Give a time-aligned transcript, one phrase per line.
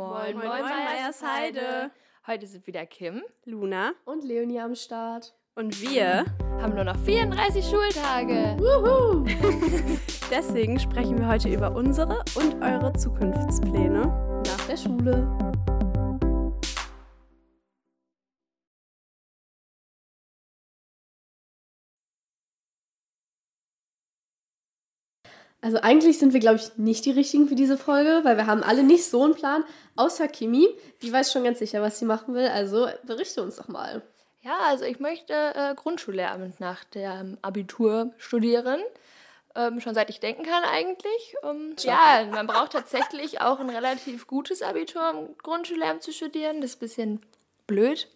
[0.00, 1.90] Moin, moin, moin, Meiersheide.
[2.26, 5.34] Heute sind wieder Kim Luna Und Leonie am Start.
[5.56, 6.24] und wir.
[6.62, 8.56] haben nur noch 34 Schultage.
[8.58, 9.26] Wuhu!
[10.30, 14.42] Deswegen sprechen wir heute über unsere und eure Zukunftspläne.
[14.46, 15.28] Nach der Schule.
[25.62, 28.62] Also eigentlich sind wir, glaube ich, nicht die Richtigen für diese Folge, weil wir haben
[28.62, 29.64] alle nicht so einen Plan,
[29.96, 30.68] außer Kimi.
[31.02, 32.48] Die weiß schon ganz sicher, was sie machen will.
[32.48, 34.02] Also berichte uns doch mal.
[34.42, 38.80] Ja, also ich möchte äh, Grundschullehramt nach dem Abitur studieren.
[39.54, 41.34] Ähm, schon seit ich denken kann eigentlich.
[41.42, 46.62] Ähm, ja, man braucht tatsächlich auch ein relativ gutes Abitur, um Grundschullehramt zu studieren.
[46.62, 47.22] Das ist ein bisschen
[47.66, 48.08] blöd.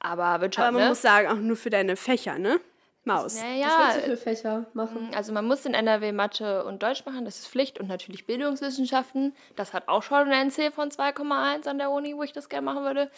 [0.00, 0.88] Aber wird schon, Aber man ne?
[0.90, 2.60] muss sagen, auch nur für deine Fächer, ne?
[3.06, 3.36] Maus.
[3.36, 5.10] Was naja, willst du für Fächer machen?
[5.14, 9.34] Also man muss in NRW Mathe und Deutsch machen, das ist Pflicht und natürlich Bildungswissenschaften.
[9.54, 12.64] Das hat auch schon ein NC von 2,1 an der Uni, wo ich das gerne
[12.64, 13.10] machen würde.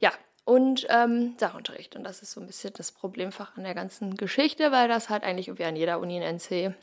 [0.00, 0.12] Ja,
[0.44, 1.96] und ähm, Sachunterricht.
[1.96, 5.24] Und das ist so ein bisschen das Problemfach an der ganzen Geschichte, weil das halt
[5.24, 6.74] eigentlich irgendwie an jeder Uni ein NC,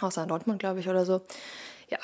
[0.00, 1.22] außer in Dortmund, glaube ich, oder so.
[1.88, 1.98] Ja,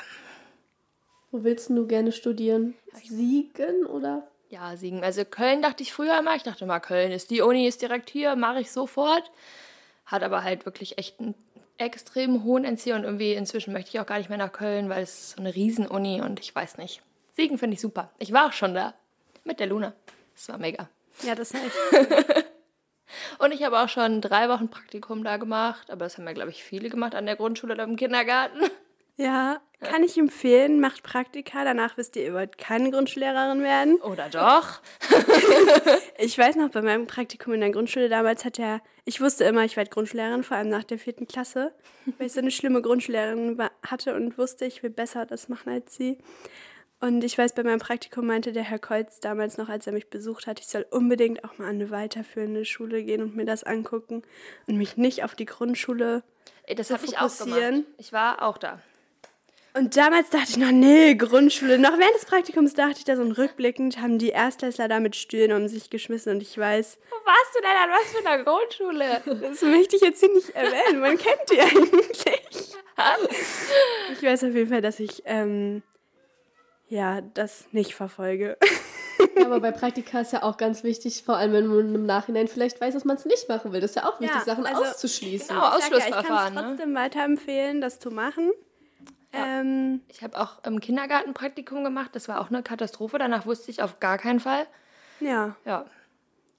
[1.30, 2.74] Wo willst du gerne studieren?
[3.04, 4.26] Siegen oder?
[4.48, 5.04] Ja, Siegen.
[5.04, 8.10] Also Köln dachte ich früher immer, ich dachte immer, Köln ist die Uni, ist direkt
[8.10, 9.30] hier, mache ich sofort.
[10.06, 11.34] Hat aber halt wirklich echt einen
[11.76, 15.02] extrem hohen NC und irgendwie inzwischen möchte ich auch gar nicht mehr nach Köln, weil
[15.02, 17.02] es ist so eine Riesen-Uni und ich weiß nicht.
[17.36, 18.10] Siegen finde ich super.
[18.18, 18.94] Ich war auch schon da
[19.44, 19.92] mit der Luna.
[20.34, 20.88] Das war mega.
[21.22, 21.72] Ja, das echt.
[23.38, 26.50] Und ich habe auch schon drei Wochen Praktikum da gemacht, aber das haben ja, glaube
[26.50, 28.60] ich, viele gemacht an der Grundschule oder im Kindergarten.
[29.18, 30.80] Ja, kann ich empfehlen.
[30.80, 31.64] Macht Praktika.
[31.64, 33.96] Danach wisst ihr, ihr wollt keine Grundschullehrerin werden.
[33.96, 34.80] Oder doch?
[36.20, 39.64] Ich weiß noch, bei meinem Praktikum in der Grundschule damals hat er, ich wusste immer,
[39.64, 41.72] ich werde Grundschullehrerin, vor allem nach der vierten Klasse,
[42.18, 45.94] weil ich so eine schlimme Grundschullehrerin hatte und wusste, ich will besser das machen als
[45.94, 46.18] sie.
[47.00, 50.10] Und ich weiß, bei meinem Praktikum meinte der Herr Kolz damals noch, als er mich
[50.10, 53.62] besucht hat, ich soll unbedingt auch mal an eine weiterführende Schule gehen und mir das
[53.62, 54.22] angucken
[54.66, 56.24] und mich nicht auf die Grundschule.
[56.64, 57.84] Ey, Das habe ich auch gemacht.
[57.98, 58.80] Ich war auch da.
[59.78, 61.78] Und damals dachte ich noch, nee, Grundschule.
[61.78, 65.14] Noch während des Praktikums dachte ich da so und rückblickend haben die Erstklässler da mit
[65.14, 68.42] Stühlen um sich geschmissen und ich weiß, Wo warst du denn an was für einer
[68.44, 69.40] Grundschule?
[69.48, 71.00] Das möchte ich jetzt hier nicht erwähnen.
[71.00, 72.74] Man kennt die eigentlich.
[74.14, 75.82] Ich weiß auf jeden Fall, dass ich ähm,
[76.88, 78.58] ja das nicht verfolge.
[79.36, 82.48] Ja, aber bei Praktika ist ja auch ganz wichtig, vor allem wenn man im Nachhinein
[82.48, 83.80] vielleicht weiß, dass man es nicht machen will.
[83.80, 85.48] Das ist ja auch wichtig, Ja, Sachen also- auszuschließen.
[85.48, 85.76] Genau.
[85.78, 86.68] Ich sag ja, ich kann Ausschlussverfahren, es ne?
[86.70, 88.50] trotzdem weiterempfehlen, das zu machen.
[89.32, 92.10] Ähm, Ich habe auch im Kindergarten Praktikum gemacht.
[92.14, 93.18] Das war auch eine Katastrophe.
[93.18, 94.66] Danach wusste ich auf gar keinen Fall.
[95.20, 95.56] ja.
[95.64, 95.84] Ja.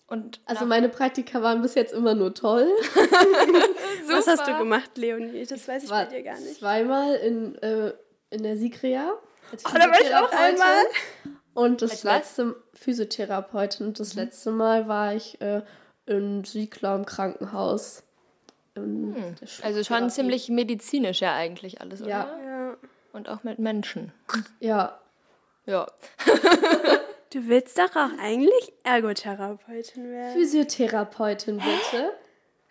[0.08, 2.68] Und Also meine Praktika waren bis jetzt immer nur toll.
[4.08, 5.46] Was hast du gemacht, Leonie?
[5.46, 6.56] Das weiß ich bei dir gar nicht.
[6.60, 7.94] zweimal in, äh,
[8.32, 9.14] in der Sigrea.
[9.52, 10.84] als Oh, da war ich auch einmal.
[11.54, 12.14] Und das Als was?
[12.16, 13.88] letzte Physiotherapeutin.
[13.88, 15.62] Und das letzte Mal war ich äh,
[16.08, 18.02] in Siegler im Krankenhaus.
[18.74, 22.10] In der also schon ziemlich medizinisch ja eigentlich alles, oder?
[22.10, 22.40] Ja.
[23.24, 23.32] Ja.
[23.34, 24.12] Und auch mit Menschen.
[24.60, 25.00] Ja,
[25.66, 25.88] Ja.
[27.32, 30.34] Du willst doch auch eigentlich Ergotherapeutin werden.
[30.34, 32.12] Physiotherapeutin bitte.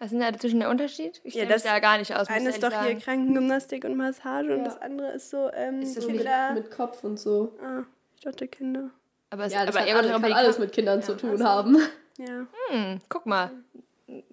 [0.00, 1.20] Was ist denn da zwischen der Unterschied?
[1.22, 2.28] Ich Ja, das da gar nicht aus.
[2.28, 3.00] muss Eine ist doch hier sagen.
[3.00, 4.64] Krankengymnastik und Massage und Ja.
[4.64, 6.52] das andere ist so ähm, Ist das So mit, Kinder.
[6.54, 7.56] mit Kopf und so.
[7.62, 7.84] Ah,
[8.16, 8.90] ich dachte Kinder.
[9.30, 11.76] Aber, es, Ja, das aber hat alle, kann alles mit Kindern zu tun haben.
[12.18, 12.46] Ja.
[12.70, 13.52] Hm, guck mal.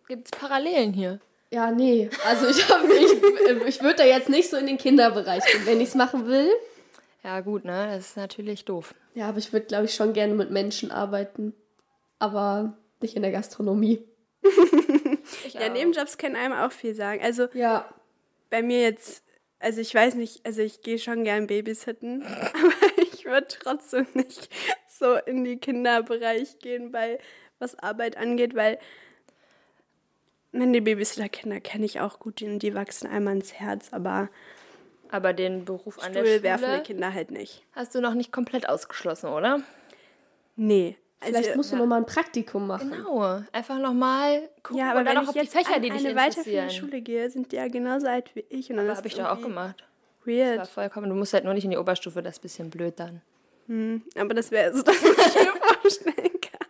[0.08, 1.20] Gibt es Parallelen hier?
[1.52, 2.10] Ja, nee.
[2.26, 5.80] Also ich, hab- ich, ich würde da jetzt nicht so in den Kinderbereich gehen, wenn
[5.82, 6.50] ich es machen will.
[7.24, 7.88] Ja, gut, ne?
[7.92, 8.94] Das ist natürlich doof.
[9.14, 11.54] Ja, aber ich würde, glaube ich, schon gerne mit Menschen arbeiten.
[12.20, 14.04] Aber nicht in der Gastronomie.
[15.54, 17.22] Ja, Nebenjobs können einem auch viel sagen.
[17.24, 17.88] Also Ja,
[18.50, 19.24] bei mir jetzt,
[19.60, 24.50] also ich weiß nicht, also ich gehe schon gern babysitten, aber ich würde trotzdem nicht
[24.90, 27.20] so in die Kinderbereich gehen, bei
[27.58, 28.78] was Arbeit angeht, weil
[30.60, 34.30] wenn die Babysitter-Kinder kenne ich auch gut die wachsen einmal ins Herz, aber
[35.12, 37.64] Aber den Beruf an der Stuhlwerfende Schule Kinder halt nicht.
[37.74, 39.62] hast du noch nicht komplett ausgeschlossen, oder?
[40.56, 40.98] Nee.
[41.22, 42.92] Also, vielleicht musst du noch mal ein Praktikum machen.
[42.92, 43.42] Genau.
[43.52, 45.90] Einfach nochmal gucken ja, aber und dann wenn ich auf die jetzt Fächer, an die
[45.90, 46.90] dich eine weiterführende interessieren.
[46.90, 48.70] Schule gehe, sind die ja genauso alt wie ich.
[48.70, 49.84] Und dann Aber habe ich das doch auch gemacht.
[50.26, 50.58] Das Weird.
[50.60, 51.10] war vollkommen.
[51.10, 53.22] Du musst halt nur nicht in die Oberstufe, das ist ein bisschen blöd dann.
[54.18, 56.68] Aber das wäre so, dass ich mir vorstellen kann.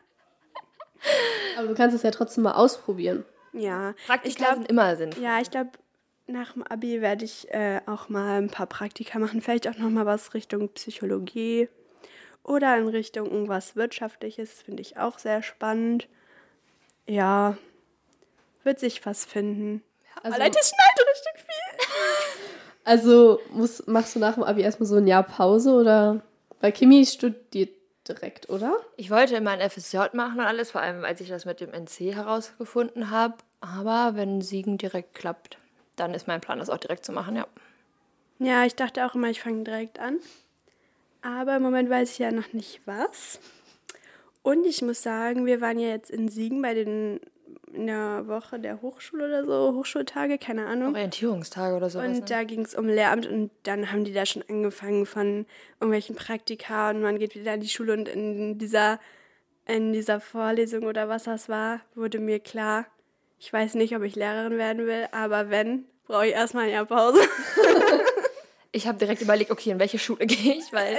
[1.57, 3.25] Aber du kannst es ja trotzdem mal ausprobieren.
[3.55, 5.23] Ja, Praktika ich glaube, sind immer sinnvoll.
[5.23, 5.71] ja, ich glaube,
[6.27, 9.41] nach dem Abi werde ich äh, auch mal ein paar Praktika machen.
[9.41, 11.69] Vielleicht auch noch mal was Richtung Psychologie
[12.43, 14.61] oder in Richtung irgendwas Wirtschaftliches.
[14.61, 16.07] Finde ich auch sehr spannend.
[17.07, 17.57] Ja,
[18.63, 19.83] wird sich was finden.
[20.23, 21.87] Also, Allein das schneit richtig viel.
[22.83, 26.21] also muss, machst du nach dem Abi erstmal so ein Jahr Pause oder?
[26.59, 27.69] Weil Kimi studiert
[28.07, 28.77] direkt, oder?
[28.97, 31.71] Ich wollte immer ein FSJ machen und alles, vor allem als ich das mit dem
[31.71, 33.35] NC herausgefunden habe.
[33.61, 35.57] Aber wenn Siegen direkt klappt,
[35.95, 37.47] dann ist mein Plan, das auch direkt zu machen, ja.
[38.39, 40.19] Ja, ich dachte auch immer, ich fange direkt an.
[41.21, 43.39] Aber im Moment weiß ich ja noch nicht was.
[44.43, 47.19] Und ich muss sagen, wir waren ja jetzt in Siegen bei den
[47.73, 50.93] in der Woche der Hochschule oder so, Hochschultage, keine Ahnung.
[50.93, 52.07] Orientierungstage oder sowas.
[52.07, 52.25] Und ne?
[52.27, 55.45] da ging es um Lehramt und dann haben die da schon angefangen von
[55.79, 58.99] irgendwelchen Praktika und man geht wieder in die Schule und in dieser,
[59.65, 62.85] in dieser Vorlesung oder was das war, wurde mir klar,
[63.39, 66.85] ich weiß nicht, ob ich Lehrerin werden will, aber wenn, brauche ich erstmal ein Jahr
[66.85, 67.19] Pause.
[68.75, 70.97] Ich habe direkt überlegt, okay, in welche Schule gehe ich, weil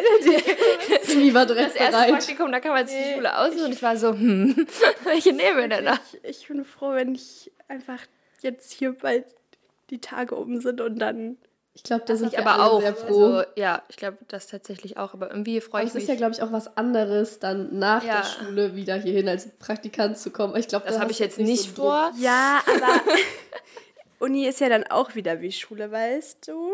[1.07, 2.11] Kimi war direkt das erste bereit.
[2.11, 4.67] Praktikum, da kann man sich die Schule aussuchen und ich war so, hm,
[5.05, 5.99] welche nehmen wir denn da?
[6.23, 8.01] Ich, ich bin froh, wenn ich einfach
[8.43, 9.27] jetzt hier bald
[9.91, 11.37] die Tage um sind und dann.
[11.75, 12.81] Ich glaube, da sind Ich wir aber alle auch.
[12.81, 13.25] sehr froh.
[13.35, 15.13] Also, ja, ich glaube, das tatsächlich auch.
[15.13, 16.05] Aber irgendwie freue ich es mich.
[16.05, 18.23] ist ja, glaube ich, auch was anderes, dann nach Ja.
[18.23, 20.57] der Schule wieder hierhin als Praktikant zu kommen.
[20.57, 21.85] Ich glaube, das da habe ich jetzt nicht so Druck.
[21.93, 22.13] vor.
[22.19, 23.03] Ja, aber
[24.21, 26.73] Uni ist ja dann auch wieder wie Schule, weißt du?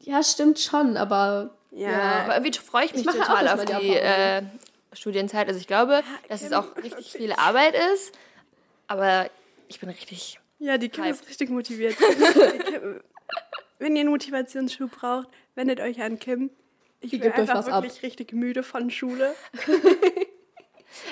[0.00, 2.24] Ja, stimmt schon, aber Ja.
[2.24, 4.42] Aber irgendwie freue ich mich auch total auf die die äh,
[4.92, 5.48] Studienzeit.
[5.48, 8.12] Also ich glaube, dass es auch richtig viel Arbeit ist.
[8.86, 9.28] Aber
[9.68, 10.38] ich bin richtig.
[10.58, 11.14] Ja, die Kim Hype.
[11.14, 11.96] ist richtig motiviert.
[11.98, 13.00] Kim,
[13.78, 16.50] wenn ihr einen Motivationsschub braucht, wendet euch an Kim.
[17.00, 17.84] Ich Die bin einfach was ab.
[17.84, 19.34] wirklich richtig müde von Schule.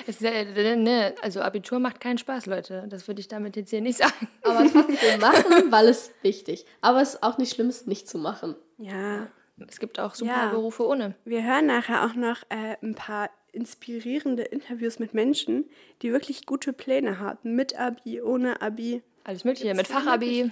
[0.07, 2.85] Es, äh, ne, also Abitur macht keinen Spaß, Leute.
[2.89, 4.27] Das würde ich damit jetzt hier nicht sagen.
[4.41, 6.65] aber trotzdem machen, weil es wichtig.
[6.81, 8.55] Aber es ist auch nicht schlimm, es nicht zu machen.
[8.77, 9.27] Ja,
[9.67, 10.49] Es gibt auch super Ja.
[10.49, 11.15] Berufe ohne.
[11.23, 15.69] wir hören nachher auch noch äh, ein paar inspirierende Interviews mit Menschen,
[16.01, 17.55] die wirklich gute Pläne haben.
[17.55, 19.01] Mit Abi, ohne Abi.
[19.23, 20.51] Alles Mögliche, mit Fachabi.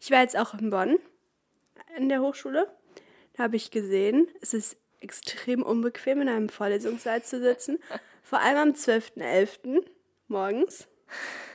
[0.00, 0.98] Ich war jetzt auch in Bonn
[1.96, 2.68] in der Hochschule.
[3.36, 7.78] Da habe ich gesehen, es ist extrem unbequem, in einem Vorlesungssaal zu sitzen.
[8.22, 9.82] Vor allem am 12.11.
[10.28, 10.86] morgens.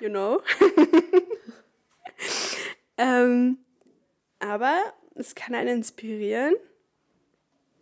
[0.01, 0.41] You know.
[2.97, 3.59] ähm,
[4.39, 4.77] aber
[5.15, 6.55] es kann einen inspirieren.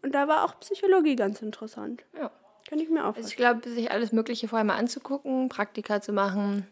[0.01, 2.03] Und da war auch Psychologie ganz interessant.
[2.17, 2.31] Ja.
[2.67, 6.13] Kann ich mir auch Also ich glaube, sich alles Mögliche vorher mal anzugucken, Praktika zu
[6.13, 6.67] machen,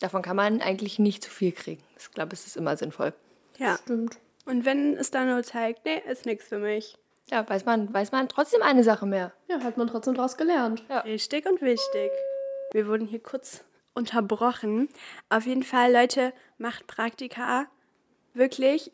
[0.00, 1.82] davon kann man eigentlich nicht zu viel kriegen.
[1.98, 3.12] Ich glaube, es ist immer sinnvoll.
[3.58, 3.76] Ja.
[3.82, 4.18] Stimmt.
[4.46, 6.98] Und wenn es dann nur zeigt, nee, ist nichts für mich.
[7.30, 9.32] Ja, weiß man, weiß man trotzdem eine Sache mehr.
[9.48, 10.84] Ja, hat man trotzdem draus gelernt.
[11.04, 12.10] Richtig und wichtig.
[12.72, 13.64] Wir wurden hier kurz
[13.94, 14.88] unterbrochen.
[15.30, 17.66] Auf jeden Fall, Leute, macht Praktika.
[18.34, 18.92] Wirklich.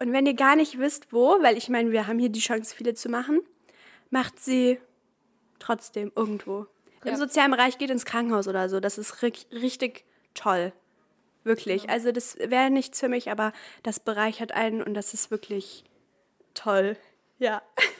[0.00, 2.74] Und wenn ihr gar nicht wisst, wo, weil ich meine, wir haben hier die Chance,
[2.74, 3.40] viele zu machen,
[4.10, 4.80] macht sie
[5.58, 6.66] trotzdem irgendwo.
[7.04, 7.16] Im Ja.
[7.16, 8.80] sozialen Bereich geht ins Krankenhaus oder so.
[8.80, 10.04] Das ist ri richtig
[10.34, 10.72] toll.
[11.44, 11.88] Wirklich.
[11.88, 13.52] Also das wäre nichts für mich, aber
[13.82, 15.84] das bereichert einen und das ist wirklich
[16.54, 16.96] toll.
[17.38, 17.62] Ja.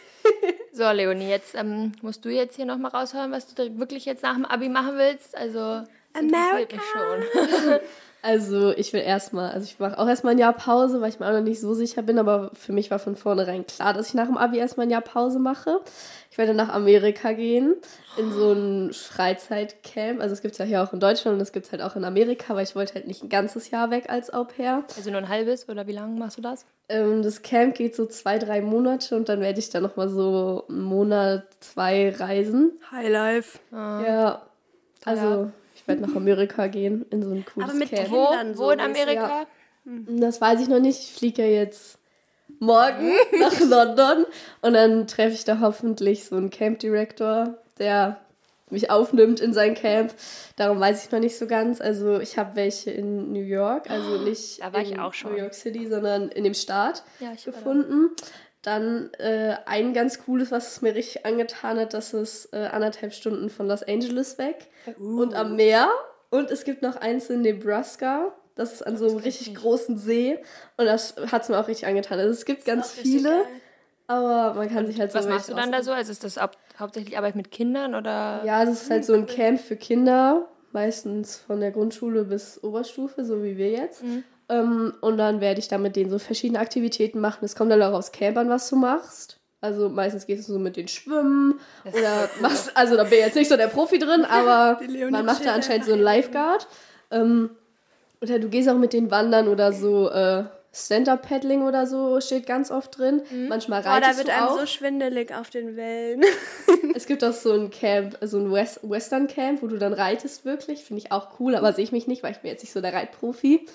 [0.73, 4.34] So, Leonie, jetzt ähm, musst du jetzt hier nochmal raushören, was du wirklich jetzt nach
[4.34, 5.36] dem Abi machen willst.
[5.36, 5.82] Also,
[6.13, 7.81] das interessiert mich schon.
[8.22, 11.27] Also ich will erstmal, also ich mache auch erstmal ein Jahr Pause, weil ich mir
[11.27, 14.15] auch noch nicht so sicher bin, aber für mich war von vornherein klar, dass ich
[14.15, 15.81] nach dem Abi erstmal ein Jahr Pause mache.
[16.31, 17.77] Ich werde nach Amerika gehen,
[18.17, 20.20] in so ein Freizeitcamp.
[20.20, 21.96] Also es gibt es ja hier auch in Deutschland und es gibt es halt auch
[21.96, 24.84] in Amerika, weil ich wollte halt nicht ein ganzes Jahr weg als Au pair.
[24.96, 26.67] Also nur ein halbes oder wie lange machst du das?
[26.91, 30.67] Ähm, das Camp geht so zwei, drei Monate und dann werde ich da nochmal so
[30.69, 32.72] einen Monat, zwei reisen.
[32.91, 33.58] Highlife.
[33.72, 34.43] Ja,
[35.05, 35.59] also ich
[35.91, 38.11] werde nach Amerika gehen, in so ein cooles Aber mit Camp.
[38.11, 39.47] Wo, Kindern so wo in Amerika?
[39.85, 41.01] Das weiß ich noch nicht.
[41.01, 41.99] Ich fliege ja jetzt
[42.59, 44.27] morgen nach London
[44.63, 48.20] und dann treffe ich da hoffentlich so einen Camp Director, der
[48.69, 50.15] mich aufnimmt in sein Camp.
[50.56, 51.81] Darum weiß ich noch nicht so ganz.
[51.81, 55.32] Also ich habe welche in New York, also nicht Da war in ich auch schon.
[55.32, 57.59] New York City, sondern in dem Staat Ja, ich war da.
[57.59, 58.11] gefunden.
[58.62, 63.14] Dann äh, ein ganz cooles, was es mir richtig angetan hat, das ist äh, anderthalb
[63.14, 65.88] Stunden von Los Angeles weg und am Meer.
[66.29, 68.34] Und es gibt noch eins in Nebraska.
[68.55, 70.38] Das ist an so einem richtig großen See.
[70.76, 72.19] Und das hat es mir auch richtig angetan.
[72.19, 73.44] Also es gibt ganz viele,
[74.06, 75.93] aber man kann sich halt so Was machst du dann da so?
[75.93, 76.48] Also ist das hau
[76.79, 78.43] hauptsächlich Arbeit mit Kindern oder?
[78.44, 83.24] Ja, es ist halt so ein Camp für Kinder, meistens von der Grundschule bis Oberstufe,
[83.24, 84.02] so wie wir jetzt.
[84.50, 87.44] Ähm, und dann werde ich da mit denen so verschiedene Aktivitäten machen.
[87.44, 89.38] Es kommt dann auch aufs Camp an, was du machst.
[89.62, 93.36] Also meistens gehst du so mit denen schwimmen oder machst, also da bin ich jetzt
[93.36, 94.80] nicht so der Profi drin, aber
[95.10, 96.66] man macht da anscheinend so einen Lifeguard.
[97.10, 97.50] Ähm,
[98.22, 102.70] oder du gehst auch mit denen wandern oder so äh, Stand-Up-Paddling oder so steht ganz
[102.70, 103.22] oft drin.
[103.48, 104.60] Manchmal Oh, da reitest wird du einem auch.
[104.60, 106.22] so schwindelig auf den Wellen.
[106.94, 110.44] Es gibt auch so ein Camp, so ein West Western Camp, wo du dann reitest
[110.44, 110.84] wirklich.
[110.84, 112.80] Finde ich auch cool, aber sehe ich mich nicht, weil ich bin jetzt nicht so
[112.80, 113.66] der Reitprofi.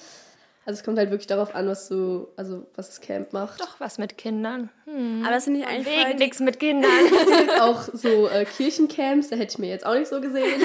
[0.65, 3.61] Also es kommt halt wirklich darauf an, was du, also was das Camp macht.
[3.61, 4.69] Doch, was mit Kindern.
[4.85, 5.21] Hm.
[5.23, 6.89] Aber das sind nicht eigentlich Wegen nichts mit Kindern.
[7.31, 10.59] Es gibt auch so äh, Kirchencamps, da hätte ich mir jetzt auch nicht so gesehen.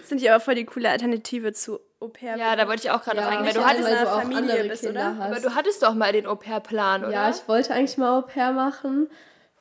[0.00, 2.36] Das sind ja aber voll die coole Alternative zu Au pair.
[2.36, 3.46] ja, da wollte ich auch gerade Ja, eingehen.
[3.46, 5.18] weil Du hattest, weil eine du auch Familie andere bist, Kinder oder?
[5.18, 5.30] hast.
[5.30, 7.12] aber du hattest doch mal den Au-pair-Plan, oder?
[7.12, 9.08] Ja, ich wollte eigentlich mal Au pair machen.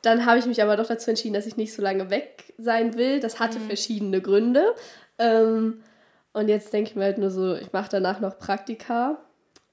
[0.02, 2.98] Dann habe ich mich aber doch dazu entschieden, dass ich nicht so lange weg sein
[2.98, 3.20] will.
[3.20, 3.68] Das hatte Mhm.
[3.68, 4.74] verschiedene Gründe.
[5.20, 5.84] Ähm,
[6.34, 9.18] und jetzt denke ich mir halt nur so, ich mache danach noch Praktika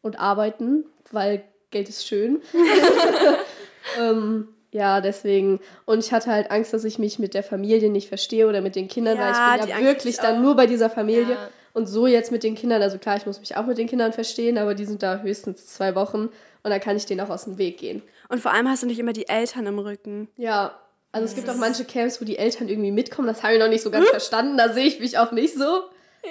[0.02, 2.40] und arbeiten, weil Geld ist schön.
[4.00, 5.60] ähm, ja, deswegen.
[5.86, 8.76] Und ich hatte halt Angst, dass ich mich mit der Familie nicht verstehe oder mit
[8.76, 11.32] den Kindern, Ja, weil ich bin ja wirklich dann nur bei dieser Familie.
[11.32, 11.48] Ja.
[11.72, 14.12] Und so jetzt mit den Kindern, also klar, ich muss mich auch mit den Kindern
[14.12, 16.28] verstehen, aber die sind da höchstens zwei Wochen
[16.62, 18.02] und dann kann ich denen auch aus dem Weg gehen.
[18.28, 20.28] Und vor allem hast du nicht immer die Eltern im Rücken.
[20.36, 20.78] Ja,
[21.12, 23.68] also es gibt auch manche Camps, wo die Eltern irgendwie mitkommen, das habe ich noch
[23.68, 25.82] nicht so ganz verstanden, da sehe ich mich auch nicht so.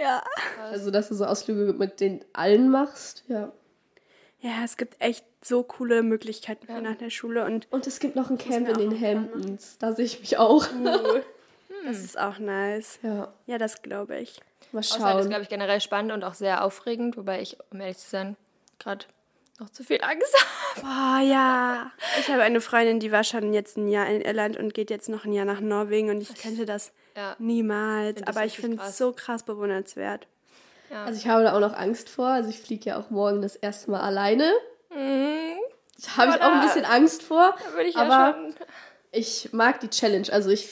[0.01, 0.24] Ja.
[0.62, 3.51] Also, dass du so Ausflüge mit den allen machst, ja.
[4.39, 8.16] Ja, es gibt echt so coole Möglichkeiten für nach der Schule und Und es gibt
[8.16, 9.32] noch ein Camp in den planen.
[9.34, 10.66] Hamptons, da sehe ich mich auch.
[11.86, 13.00] das ist auch nice.
[13.01, 14.39] Ja, Ja, das glaube ich.
[14.72, 15.30] mal Außerdem ist, schauen.
[15.30, 18.36] glaube ich, generell spannend und auch sehr aufregend, wobei ich, um ehrlich zu sein,
[18.80, 19.06] gerade
[19.60, 20.34] noch zu viel Angst
[20.76, 20.82] habe.
[20.82, 21.92] Boah, ja.
[22.20, 25.10] Ich habe eine Freundin, die war schon jetzt ein Jahr in Irland und geht jetzt
[25.10, 27.36] noch ein Jahr nach Norwegen und ich könnte das Ja.
[27.40, 28.16] niemals.
[28.16, 30.28] Find das Aber ich richtig finde es so krass bewundernswert.
[30.90, 33.56] Also ich habe da auch noch Angst vor, also ich fliege ja auch morgen das
[33.58, 34.54] erste Mal alleine.
[34.90, 34.98] Da
[36.18, 38.56] habe ich auch ein bisschen Angst vor, Da würde ich aber ja schon.
[39.12, 40.70] ich mag die Challenge, also ich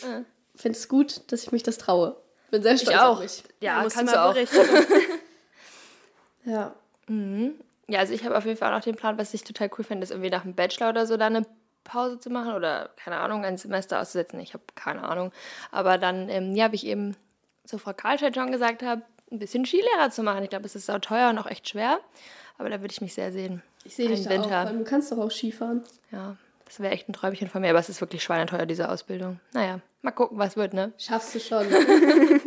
[0.56, 2.16] finde es gut, dass ich mich das traue.
[2.52, 3.22] Bin sehr stolz Ich auf auch.
[3.22, 3.44] mich.
[3.60, 4.34] Ja, kannst du auch.
[4.34, 4.60] berichten.
[6.46, 6.76] Ja.
[7.88, 9.84] Ja, also ich habe auf jeden Fall auch noch den Plan, was ich total cool
[9.86, 11.44] finde, ist irgendwie nach dem Bachelor oder so da eine
[11.84, 14.40] Pause zu machen oder, keine Ahnung, ein Semester auszusetzen.
[14.40, 15.32] Ich habe keine Ahnung.
[15.72, 17.16] Aber dann, ähm, ja, wie ich eben
[17.64, 20.44] zu Frau Karlscheid schon gesagt habe, ein bisschen Skilehrer zu machen.
[20.44, 22.00] Ich glaube, es ist auch teuer und auch echt schwer.
[22.58, 23.62] Aber da würde ich mich sehr sehen.
[23.84, 24.34] Ich sehe dich da auch.
[24.34, 24.50] Winter.
[24.50, 25.84] Vor allem, Du kannst doch auch Skifahren.
[26.12, 27.70] Ja, das wäre echt ein Träumchen von mir.
[27.70, 29.40] Aber es ist wirklich schweineteuer, diese Ausbildung.
[29.54, 30.94] Naja, mal gucken, was wird, ne?
[30.98, 31.68] Schaffst du schon.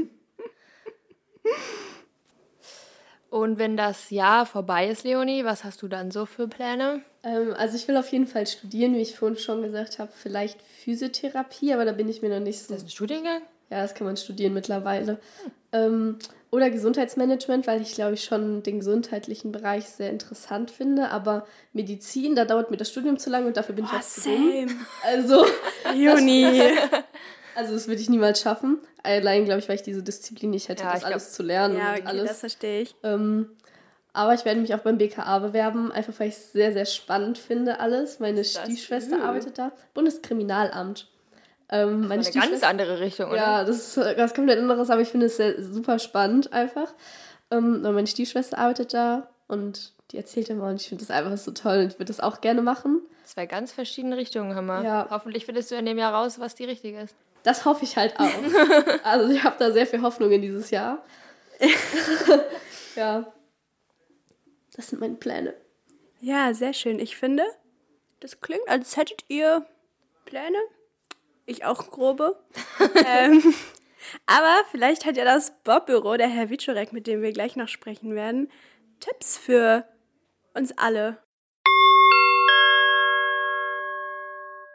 [3.30, 7.02] Und wenn das Jahr vorbei ist, Leonie, was hast du dann so für Pläne?
[7.22, 10.10] ähm, also ich will auf jeden Fall studieren, wie ich vorhin schon gesagt habe.
[10.14, 12.72] Vielleicht Physiotherapie, aber da bin ich mir noch nicht so.
[12.72, 13.42] Das ist ein Studiengang?
[13.70, 15.18] Ja, das kann man studieren mittlerweile.
[15.72, 16.18] Ähm,
[16.50, 21.10] oder Gesundheitsmanagement, weil ich glaube ich schon den gesundheitlichen Bereich sehr interessant finde.
[21.10, 24.02] Aber Medizin, da dauert mir das Studium zu lang und dafür bin ich Boah, auch
[24.02, 24.50] zu dumm.
[24.50, 24.70] same.
[25.04, 25.44] Also,
[25.94, 26.62] Juni.
[27.58, 28.78] also das würde ich niemals schaffen.
[29.02, 31.42] Allein glaube ich, weil ich diese Disziplin nicht hätte, Ja, das ich glaub- alles zu
[31.42, 32.28] lernen Ja, und okay, alles.
[32.30, 32.94] das verstehe ich.
[33.02, 33.50] Ähm,
[34.12, 37.38] aber ich werde mich auch beim BKA bewerben, einfach weil ich es sehr, sehr spannend
[37.38, 38.20] finde alles.
[38.20, 38.52] Meine das?
[38.52, 39.72] Stiefschwester arbeitet da.
[39.94, 41.08] Bundeskriminalamt.
[41.70, 43.36] Ähm, meine Eine ganz andere Richtung, oder?
[43.36, 46.94] Ja, das ist was komplett anderes, aber ich finde es sehr, super spannend einfach.
[47.50, 51.50] Ähm, meine Stiefschwester arbeitet da und die erzählt immer und ich finde das einfach so
[51.50, 53.02] toll und ich würde das auch gerne machen.
[53.24, 54.82] Zwei ganz verschiedene Richtungen, hör mal.
[54.82, 55.06] Ja.
[55.10, 57.14] Hoffentlich findest du in dem Jahr raus, was die richtige ist.
[57.42, 58.30] Das hoffe ich halt auch.
[59.04, 61.04] also ich habe da sehr viel Hoffnung in dieses Jahr.
[62.96, 63.32] ja.
[64.74, 65.54] Das sind meine Pläne.
[66.20, 66.98] Ja, sehr schön.
[66.98, 67.44] Ich finde,
[68.20, 69.66] das klingt, als hättet ihr
[70.24, 70.58] Pläne.
[71.46, 72.38] Ich auch grobe.
[73.06, 73.42] ähm,
[74.26, 78.14] aber vielleicht hat ja das Bob-Büro, der Herr Wiczorek, mit dem wir gleich noch sprechen
[78.14, 78.50] werden,
[79.00, 79.84] Tipps für
[80.54, 81.22] uns alle.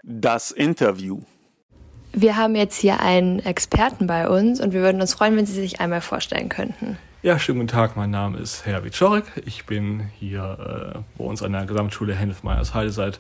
[0.04, 1.22] Das Interview.
[2.16, 5.54] Wir haben jetzt hier einen Experten bei uns und wir würden uns freuen, wenn Sie
[5.54, 6.98] sich einmal vorstellen könnten.
[7.24, 7.98] Ja, schönen guten Tag.
[7.98, 9.24] Mein Name ist Herr Wiczorek.
[9.46, 13.20] Ich bin hier äh, bei uns an der Gesamtschule Hennef-Meyersheide seit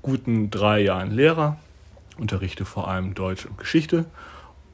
[0.00, 1.58] guten drei Jahren Lehrer,
[2.16, 4.06] unterrichte vor allem Deutsch und Geschichte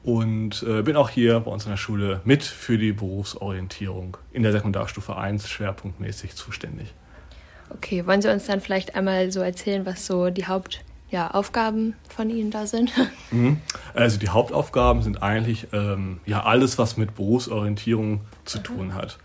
[0.01, 4.43] und äh, bin auch hier bei uns an der Schule mit für die Berufsorientierung in
[4.43, 6.93] der Sekundarstufe 1 schwerpunktmäßig zuständig.
[7.69, 11.95] Okay, wollen Sie uns dann vielleicht einmal so erzählen, was so die Hauptaufgaben ja, Aufgaben
[12.09, 12.91] von Ihnen da sind?
[13.29, 13.59] Mhm.
[13.93, 19.17] Also die Hauptaufgaben sind eigentlich ähm, ja alles, was mit Berufsorientierung zu tun hat.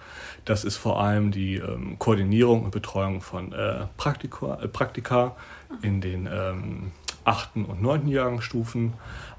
[0.44, 5.36] Das ist vor allem die ähm, Koordinierung und Betreuung von äh, Praktika, äh, Praktika
[5.82, 6.90] in den ähm,
[7.24, 8.94] achten und neunten Jahrgangsstufen,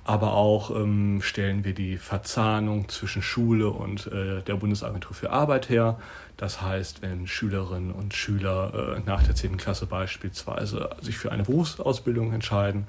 [0.05, 5.69] aber auch ähm, stellen wir die Verzahnung zwischen Schule und äh, der Bundesagentur für Arbeit
[5.69, 5.99] her.
[6.35, 9.57] Das heißt, wenn Schülerinnen und Schüler äh, nach der 10.
[9.57, 12.87] Klasse beispielsweise sich für eine Berufsausbildung entscheiden,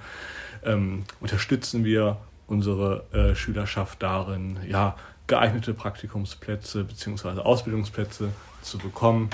[0.65, 2.17] ähm, unterstützen wir
[2.47, 7.41] unsere äh, Schülerschaft darin, ja, geeignete Praktikumsplätze bzw.
[7.41, 8.31] Ausbildungsplätze
[8.63, 9.31] zu bekommen,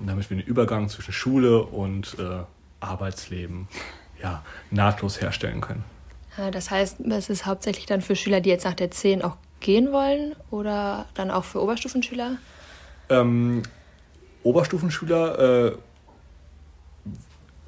[0.00, 2.42] damit wir den Übergang zwischen Schule und äh,
[2.80, 3.68] Arbeitsleben
[4.20, 5.84] ja, nahtlos herstellen können.
[6.36, 9.92] Das heißt, es ist hauptsächlich dann für Schüler, die jetzt nach der 10 auch gehen
[9.92, 12.38] wollen oder dann auch für Oberstufenschüler?
[13.08, 13.62] Ähm,
[14.42, 15.76] Oberstufenschüler äh,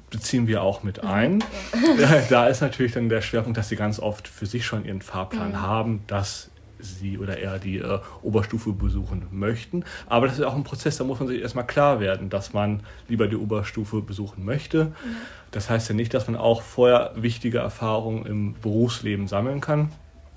[0.09, 1.43] beziehen wir auch mit ein.
[1.99, 2.21] Ja.
[2.29, 5.49] Da ist natürlich dann der Schwerpunkt, dass sie ganz oft für sich schon ihren Fahrplan
[5.49, 5.61] mhm.
[5.61, 9.83] haben, dass sie oder er die äh, Oberstufe besuchen möchten.
[10.07, 12.81] Aber das ist auch ein Prozess, da muss man sich erstmal klar werden, dass man
[13.07, 14.85] lieber die Oberstufe besuchen möchte.
[14.85, 14.91] Mhm.
[15.51, 19.91] Das heißt ja nicht, dass man auch vorher wichtige Erfahrungen im Berufsleben sammeln kann.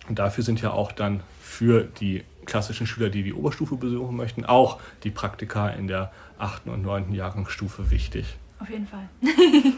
[0.09, 4.45] Und dafür sind ja auch dann für die klassischen Schüler, die die Oberstufe besuchen möchten,
[4.45, 8.37] auch die Praktika in der achten und neunten Jahrgangsstufe wichtig.
[8.61, 9.09] Auf jeden Fall.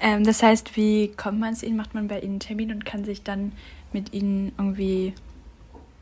[0.00, 1.76] ähm, das heißt, wie kommt man zu Ihnen?
[1.76, 3.52] Macht man bei Ihnen einen Termin und kann sich dann
[3.92, 5.14] mit Ihnen irgendwie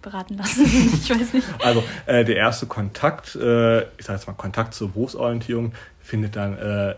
[0.03, 0.65] beraten lassen?
[0.67, 1.49] ich weiß nicht.
[1.65, 6.59] Also äh, der erste Kontakt, äh, ich sage jetzt mal Kontakt zur Berufsorientierung, findet dann
[6.59, 6.95] äh,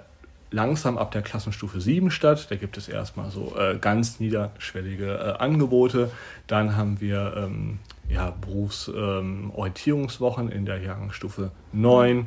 [0.50, 2.46] langsam ab der Klassenstufe 7 statt.
[2.50, 6.10] Da gibt es erstmal so äh, ganz niederschwellige äh, Angebote.
[6.46, 12.26] Dann haben wir ähm, ja, Berufsorientierungswochen ähm, in der Jahrgangsstufe 9,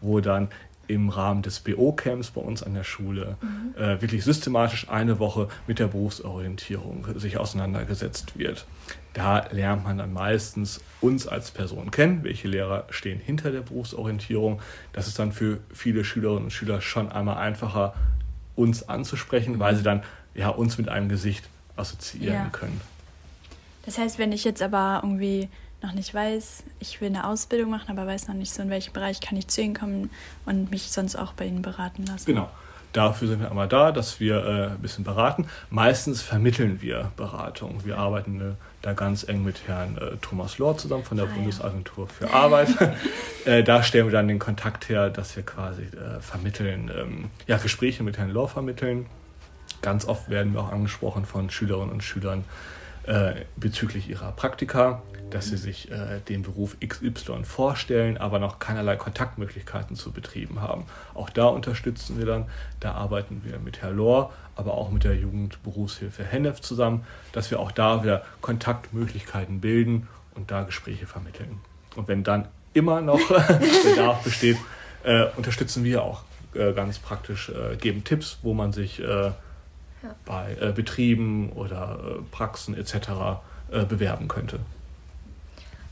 [0.00, 0.48] wo dann
[0.88, 3.74] im Rahmen des BO-Camps bei uns an der Schule mhm.
[3.82, 8.66] äh, wirklich systematisch eine Woche mit der Berufsorientierung sich auseinandergesetzt wird.
[9.14, 14.60] Da lernt man dann meistens uns als Person kennen, welche Lehrer stehen hinter der Berufsorientierung.
[14.92, 17.94] Das ist dann für viele Schülerinnen und Schüler schon einmal einfacher,
[18.56, 20.02] uns anzusprechen, weil sie dann
[20.34, 21.44] ja, uns mit einem Gesicht
[21.76, 22.48] assoziieren ja.
[22.50, 22.80] können.
[23.84, 25.48] Das heißt, wenn ich jetzt aber irgendwie
[25.82, 28.92] noch nicht weiß, ich will eine Ausbildung machen, aber weiß noch nicht so, in welchem
[28.92, 30.10] Bereich kann ich zu Ihnen kommen
[30.46, 32.26] und mich sonst auch bei Ihnen beraten lassen.
[32.26, 32.48] Genau.
[32.92, 35.46] Dafür sind wir einmal da, dass wir äh, ein bisschen beraten.
[35.70, 37.84] Meistens vermitteln wir Beratung.
[37.84, 38.44] Wir arbeiten äh,
[38.82, 42.12] da ganz eng mit Herrn äh, Thomas Lohr zusammen von der ah, Bundesagentur ja.
[42.28, 42.68] für Arbeit.
[43.44, 47.56] Äh, da stellen wir dann den Kontakt her, dass wir quasi äh, vermitteln, ähm, ja,
[47.56, 49.06] Gespräche mit Herrn Lohr vermitteln.
[49.80, 52.44] Ganz oft werden wir auch angesprochen von Schülerinnen und Schülern
[53.04, 58.96] äh, bezüglich ihrer Praktika dass sie sich äh, den Beruf XY vorstellen, aber noch keinerlei
[58.96, 60.84] Kontaktmöglichkeiten zu Betrieben haben.
[61.14, 62.46] Auch da unterstützen wir dann,
[62.80, 67.60] da arbeiten wir mit Herr Lohr, aber auch mit der Jugendberufshilfe Hennef zusammen, dass wir
[67.60, 71.60] auch da wieder Kontaktmöglichkeiten bilden und da Gespräche vermitteln.
[71.96, 73.20] Und wenn dann immer noch
[73.84, 74.58] Bedarf besteht,
[75.04, 79.30] äh, unterstützen wir auch äh, ganz praktisch, äh, geben Tipps, wo man sich äh,
[80.26, 81.98] bei äh, Betrieben oder
[82.30, 83.40] Praxen etc.
[83.88, 84.58] bewerben könnte.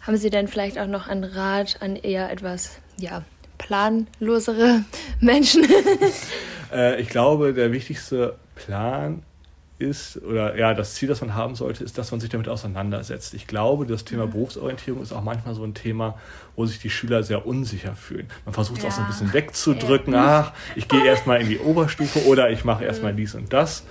[0.00, 3.22] Haben Sie denn vielleicht auch noch einen Rat an eher etwas, ja,
[3.58, 4.84] planlosere
[5.20, 5.66] Menschen?
[6.72, 9.22] äh, ich glaube, der wichtigste Plan
[9.80, 13.34] ist, oder ja, das Ziel, das man haben sollte, ist, dass man sich damit auseinandersetzt.
[13.34, 14.32] Ich glaube, das Thema mhm.
[14.32, 16.18] Berufsorientierung ist auch manchmal so ein Thema,
[16.54, 18.28] wo sich die Schüler sehr unsicher fühlen.
[18.44, 18.90] Man versucht es ja.
[18.90, 20.12] auch so ein bisschen wegzudrücken.
[20.12, 20.52] Ja.
[20.52, 23.18] Ach, ich gehe erstmal in die Oberstufe oder ich mache erstmal mhm.
[23.18, 23.84] dies und das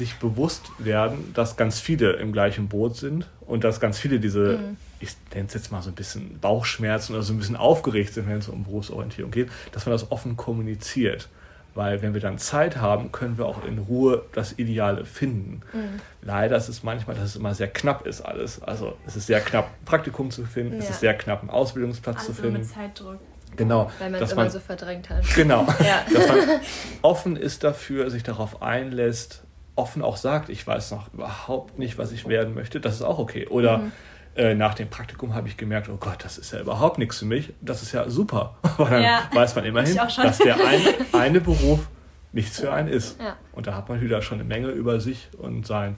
[0.00, 4.56] sich bewusst werden, dass ganz viele im gleichen Boot sind und dass ganz viele diese,
[4.56, 4.76] mhm.
[4.98, 8.26] ich nenne es jetzt mal so ein bisschen Bauchschmerzen oder so ein bisschen aufgeregt sind,
[8.26, 11.28] wenn es um Berufsorientierung geht, dass man das offen kommuniziert.
[11.74, 15.60] Weil wenn wir dann Zeit haben, können wir auch in Ruhe das Ideale finden.
[15.72, 16.00] Mhm.
[16.22, 18.62] Leider ist es manchmal, dass es immer sehr knapp ist alles.
[18.62, 20.78] Also es ist sehr knapp, ein Praktikum zu finden, ja.
[20.78, 22.60] es ist sehr knapp, einen Ausbildungsplatz also zu finden.
[22.60, 23.18] Mit Zeitdruck.
[23.54, 23.90] Genau.
[23.98, 25.22] Weil man es immer so verdrängt hat.
[25.34, 25.66] Genau.
[25.80, 26.04] ja.
[26.10, 26.60] Dass man
[27.02, 29.42] offen ist dafür, sich darauf einlässt,
[29.80, 33.18] offen auch sagt, ich weiß noch überhaupt nicht, was ich werden möchte, das ist auch
[33.18, 33.46] okay.
[33.46, 33.92] Oder mhm.
[34.36, 37.24] äh, nach dem Praktikum habe ich gemerkt, oh Gott, das ist ja überhaupt nichts für
[37.24, 37.54] mich.
[37.62, 38.56] Das ist ja super.
[38.76, 39.22] Weil dann ja.
[39.32, 40.80] weiß man immerhin, dass der ein,
[41.12, 41.88] eine Beruf
[42.32, 43.18] nichts für einen ist.
[43.18, 43.36] Ja.
[43.52, 45.96] Und da hat man wieder schon eine Menge über sich und seinen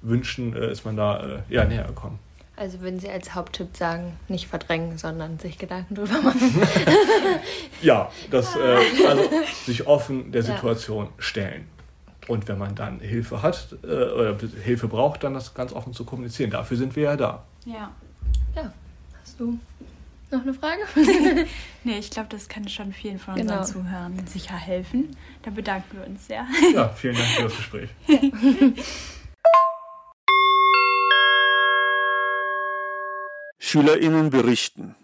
[0.00, 2.18] Wünschen äh, ist man da äh, ja, näher gekommen.
[2.56, 6.62] Also würden Sie als Haupttipp sagen, nicht verdrängen, sondern sich Gedanken drüber machen.
[7.82, 9.22] ja, das, äh, also
[9.64, 11.12] sich offen der Situation ja.
[11.18, 11.68] stellen.
[12.32, 16.06] Und wenn man dann Hilfe hat äh, oder Hilfe braucht, dann das ganz offen zu
[16.06, 16.50] kommunizieren.
[16.50, 17.44] Dafür sind wir ja da.
[17.66, 17.92] Ja.
[18.56, 18.72] Ja.
[19.20, 19.58] Hast du
[20.30, 20.80] noch eine Frage?
[21.84, 23.64] nee, ich glaube, das kann schon vielen von unseren genau.
[23.64, 25.14] Zuhörern sicher helfen.
[25.42, 26.46] Da bedanken wir uns sehr.
[26.72, 27.90] Ja, vielen Dank für das Gespräch.
[33.58, 34.94] SchülerInnen berichten.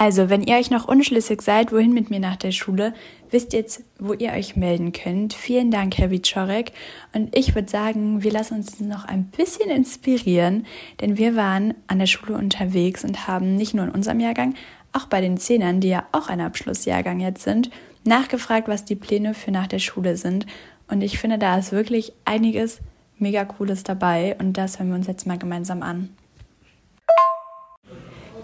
[0.00, 2.94] Also, wenn ihr euch noch unschlüssig seid, wohin mit mir nach der Schule,
[3.32, 5.34] wisst jetzt, wo ihr euch melden könnt.
[5.34, 6.70] Vielen Dank, Herr Wiczorek.
[7.12, 10.66] Und ich würde sagen, wir lassen uns noch ein bisschen inspirieren,
[11.00, 14.54] denn wir waren an der Schule unterwegs und haben nicht nur in unserem Jahrgang,
[14.92, 17.68] auch bei den Zehnern, die ja auch ein Abschlussjahrgang jetzt sind,
[18.04, 20.46] nachgefragt, was die Pläne für nach der Schule sind.
[20.86, 22.78] Und ich finde, da ist wirklich einiges
[23.18, 26.10] mega Cooles dabei und das hören wir uns jetzt mal gemeinsam an.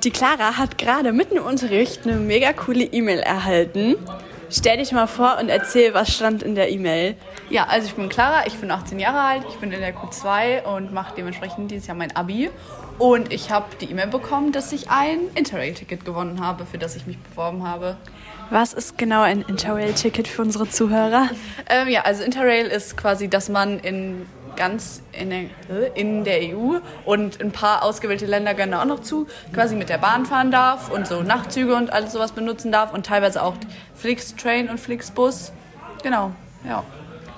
[0.05, 3.97] Die Clara hat gerade mitten im Unterricht eine mega coole E-Mail erhalten.
[4.51, 7.17] Stell dich mal vor und erzähl, was stand in der E-Mail.
[7.49, 10.65] Ja, also ich bin Clara, ich bin 18 Jahre alt, ich bin in der Q2
[10.65, 12.51] und mache dementsprechend dieses Jahr mein Abi.
[12.99, 17.07] Und ich habe die E-Mail bekommen, dass ich ein Interrail-Ticket gewonnen habe, für das ich
[17.07, 17.97] mich beworben habe.
[18.51, 21.31] Was ist genau ein Interrail-Ticket für unsere Zuhörer?
[21.71, 26.79] Ähm, ja, also Interrail ist quasi, dass man in ganz in der, in der EU
[27.05, 30.91] und ein paar ausgewählte Länder gerne auch noch zu, quasi mit der Bahn fahren darf
[30.91, 33.55] und so Nachtzüge und alles sowas benutzen darf und teilweise auch
[33.95, 35.53] Flixtrain und Flixbus.
[36.03, 36.33] Genau,
[36.67, 36.85] ja.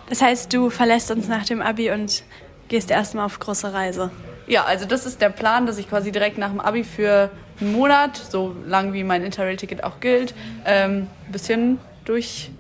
[0.09, 2.23] Das heißt, du verlässt uns nach dem Abi und
[2.69, 4.11] gehst erstmal auf große Reise.
[4.47, 7.73] Ja, also das ist der Plan, dass ich quasi direkt nach dem Abi für einen
[7.73, 12.51] Monat, so lang wie mein Interrail-Ticket auch gilt, ähm, ein bisschen durch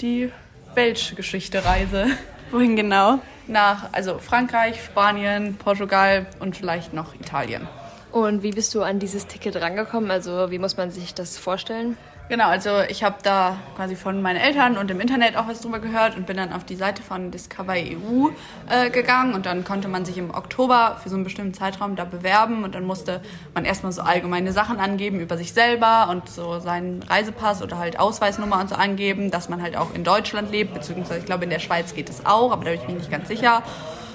[0.00, 0.30] die
[0.74, 2.06] Weltgeschichte reise.
[2.50, 3.18] Wohin genau?
[3.46, 7.66] Nach also Frankreich, Spanien, Portugal und vielleicht noch Italien.
[8.10, 10.10] Und wie bist du an dieses Ticket rangekommen?
[10.10, 11.96] Also wie muss man sich das vorstellen?
[12.28, 15.80] Genau, also ich habe da quasi von meinen Eltern und im Internet auch was drüber
[15.80, 18.28] gehört und bin dann auf die Seite von Discover EU
[18.70, 22.04] äh, gegangen und dann konnte man sich im Oktober für so einen bestimmten Zeitraum da
[22.04, 23.20] bewerben und dann musste
[23.54, 27.98] man erstmal so allgemeine Sachen angeben über sich selber und so seinen Reisepass oder halt
[27.98, 31.50] Ausweisnummer und so angeben, dass man halt auch in Deutschland lebt, beziehungsweise ich glaube in
[31.50, 33.62] der Schweiz geht es auch, aber da bin ich mir nicht ganz sicher.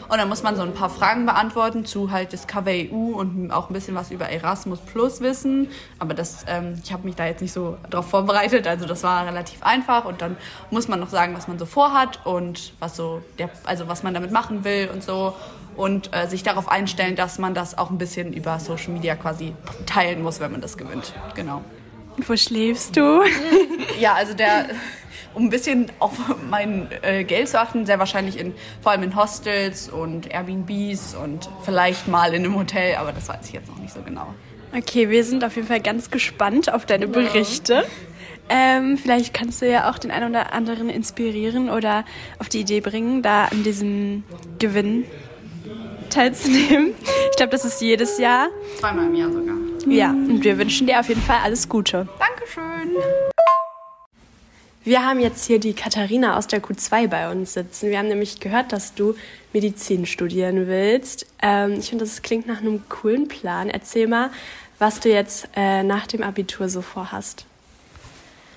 [0.10, 3.70] Und dann muss man so ein paar Fragen beantworten zu halt Discover EU und auch
[3.70, 5.70] ein bisschen was über Erasmus Plus wissen.
[6.00, 9.26] Aber das, ähm, ich habe mich da jetzt nicht so drauf vorbereitet, also das war
[9.26, 10.06] relativ einfach.
[10.06, 10.38] Und dann
[10.72, 14.14] muss man noch sagen, was man so vorhat und was so der, also was man
[14.14, 15.34] damit machen will und so.
[15.76, 19.54] Und äh, sich darauf einstellen, dass man das auch ein bisschen über Social Media quasi
[19.86, 21.14] teilen muss, wenn man das gewinnt.
[21.36, 21.62] Genau.
[22.26, 23.22] Wo schläfst du?
[24.00, 24.70] ja, also der
[25.38, 26.14] um ein bisschen auf
[26.50, 31.48] mein äh, Geld zu achten, sehr wahrscheinlich in, vor allem in Hostels und Airbnbs und
[31.64, 34.34] vielleicht mal in einem Hotel, aber das weiß ich jetzt noch nicht so genau.
[34.76, 37.86] Okay, wir sind auf jeden Fall ganz gespannt auf deine Berichte.
[38.50, 42.04] Ähm, vielleicht kannst du ja auch den einen oder anderen inspirieren oder
[42.40, 44.24] auf die Idee bringen, da an diesem
[44.58, 45.06] Gewinn
[46.10, 46.96] teilzunehmen.
[47.30, 48.48] Ich glaube, das ist jedes Jahr.
[48.80, 49.56] Zweimal im Jahr sogar.
[49.86, 52.08] Ja, und wir wünschen dir auf jeden Fall alles Gute.
[52.18, 52.96] Dankeschön.
[54.88, 57.90] Wir haben jetzt hier die Katharina aus der Q2 bei uns sitzen.
[57.90, 59.16] Wir haben nämlich gehört, dass du
[59.52, 61.26] Medizin studieren willst.
[61.42, 63.70] Ähm, ich finde, das klingt nach einem coolen Plan.
[63.70, 64.30] Erzähl mal,
[64.80, 67.44] was du jetzt äh, nach dem Abitur so vorhast.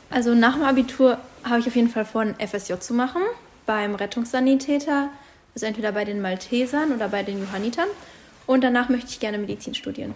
[0.08, 3.22] Also nach dem Abitur habe ich auf jeden Fall vor, ein FSJ zu machen
[3.66, 5.08] beim Rettungssanitäter,
[5.56, 7.88] also entweder bei den Maltesern oder bei den Johannitern.
[8.46, 10.14] Und danach möchte ich gerne Medizin studieren.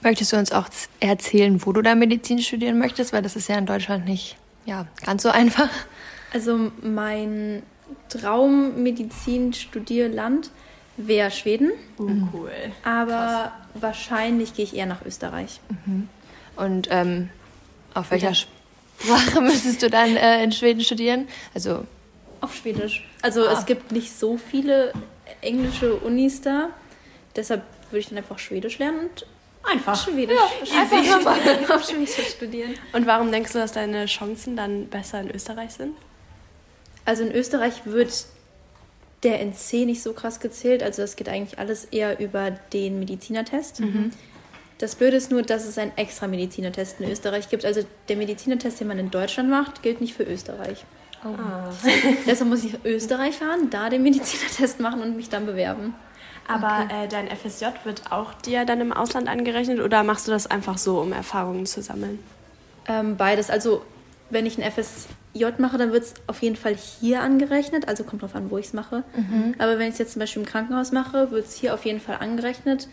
[0.00, 3.12] Möchtest du uns auch erzählen, wo du da Medizin studieren möchtest?
[3.12, 4.36] Weil das ist ja in Deutschland nicht
[4.68, 5.70] ja, ganz so einfach.
[6.34, 7.62] Also mein
[8.10, 10.50] Traummedizin-Studierland
[10.98, 11.70] wäre Schweden.
[11.96, 12.52] Oh, cool.
[12.84, 13.50] Aber Krass.
[13.80, 15.60] wahrscheinlich gehe ich eher nach Österreich.
[15.86, 16.10] Mhm.
[16.56, 17.30] Und ähm,
[17.94, 18.34] auf welcher ja.
[18.34, 21.28] Sprache müsstest du dann äh, in Schweden studieren?
[21.54, 21.86] Also
[22.42, 23.08] auf Schwedisch.
[23.22, 23.52] Also ah.
[23.52, 24.92] es gibt nicht so viele
[25.40, 26.68] englische Unis da.
[27.36, 29.24] Deshalb würde ich dann einfach Schwedisch lernen und
[29.64, 30.02] Einfach.
[30.02, 30.36] Schwedisch.
[30.64, 31.38] Ja, einfach mal
[31.74, 32.74] auf Schwedisch studieren.
[32.92, 35.96] Und warum denkst du, dass deine Chancen dann besser in Österreich sind?
[37.04, 38.26] Also in Österreich wird
[39.22, 40.82] der NC nicht so krass gezählt.
[40.82, 43.80] Also das geht eigentlich alles eher über den Medizinertest.
[43.80, 44.10] Mhm.
[44.78, 47.64] Das Blöde ist nur, dass es einen extra Medizinertest in Österreich gibt.
[47.64, 50.84] Also der Medizinertest, den man in Deutschland macht, gilt nicht für Österreich.
[51.24, 51.28] Oh.
[51.30, 51.72] Ah.
[52.26, 55.94] Deshalb muss ich nach Österreich fahren, da den Medizinertest machen und mich dann bewerben.
[56.48, 57.04] Aber okay.
[57.04, 60.78] äh, dein FSJ wird auch dir dann im Ausland angerechnet oder machst du das einfach
[60.78, 62.18] so, um Erfahrungen zu sammeln?
[62.88, 63.50] Ähm, beides.
[63.50, 63.82] Also
[64.30, 67.86] wenn ich ein FSJ mache, dann wird es auf jeden Fall hier angerechnet.
[67.86, 69.04] Also kommt drauf an, wo ich es mache.
[69.14, 69.54] Mhm.
[69.58, 72.00] Aber wenn ich es jetzt zum Beispiel im Krankenhaus mache, wird es hier auf jeden
[72.00, 72.88] Fall angerechnet.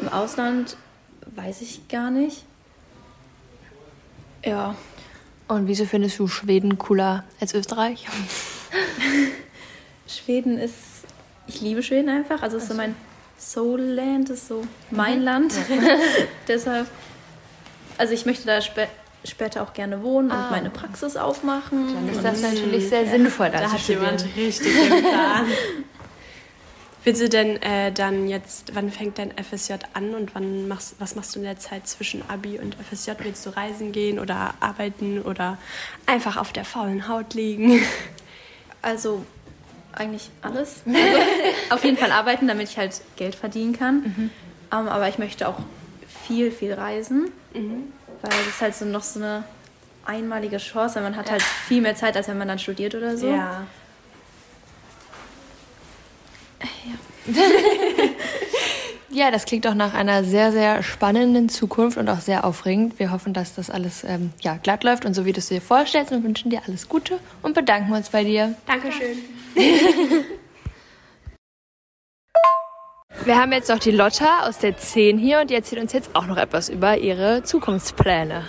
[0.00, 0.76] Im Ausland
[1.34, 2.44] weiß ich gar nicht.
[4.44, 4.76] Ja.
[5.48, 8.06] Und wieso findest du Schweden cooler als Österreich?
[10.06, 10.89] Schweden ist
[11.50, 12.42] ich liebe Schweden einfach.
[12.42, 12.94] Also es ist so mein
[13.38, 15.24] Soulland, ist so mein mhm.
[15.24, 15.54] Land.
[16.48, 16.86] Deshalb,
[17.98, 18.86] also ich möchte da spä
[19.22, 20.44] später auch gerne wohnen ah.
[20.44, 21.94] und meine Praxis aufmachen.
[21.94, 23.10] Dann ist das natürlich sehr ja.
[23.10, 23.50] sinnvoll.
[23.50, 25.46] Da hat jemand richtig den Plan.
[27.04, 31.16] Willst du denn äh, dann jetzt, wann fängt dein FSJ an und wann machst, was
[31.16, 33.12] machst du in der Zeit zwischen Abi und FSJ?
[33.18, 35.58] Willst du reisen gehen oder arbeiten oder
[36.06, 37.82] einfach auf der faulen Haut liegen?
[38.80, 39.24] Also
[39.94, 40.82] eigentlich alles.
[41.70, 44.02] auf jeden Fall arbeiten, damit ich halt Geld verdienen kann.
[44.02, 44.30] Mhm.
[44.72, 45.58] Um, ähm, aber ich möchte auch
[46.26, 47.92] viel, viel reisen, mhm.
[48.22, 49.44] weil das ist halt so noch so eine
[50.04, 51.32] einmalige Chance, weil man hat ja.
[51.32, 53.28] halt viel mehr Zeit, als wenn man dann studiert oder so.
[53.28, 53.66] Ja.
[56.62, 57.34] ja.
[59.12, 63.00] Ja, das klingt doch nach einer sehr, sehr spannenden Zukunft und auch sehr aufregend.
[63.00, 65.60] Wir hoffen, dass das alles ähm, ja, glatt läuft und so wie du es dir
[65.60, 68.54] vorstellst und wünschen dir alles Gute und bedanken uns bei dir.
[68.66, 69.18] Dankeschön.
[73.24, 76.10] Wir haben jetzt noch die Lotta aus der 10 hier und die erzählt uns jetzt
[76.14, 78.44] auch noch etwas über ihre Zukunftspläne.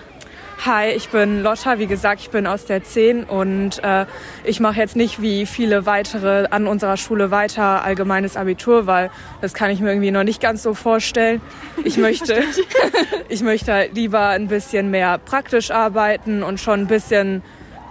[0.66, 1.80] Hi, ich bin Lotta.
[1.80, 4.06] Wie gesagt, ich bin aus der 10 und äh,
[4.44, 9.54] ich mache jetzt nicht wie viele weitere an unserer Schule weiter allgemeines Abitur, weil das
[9.54, 11.42] kann ich mir irgendwie noch nicht ganz so vorstellen.
[11.84, 12.44] Ich möchte,
[13.30, 17.42] ich möchte halt lieber ein bisschen mehr praktisch arbeiten und schon ein bisschen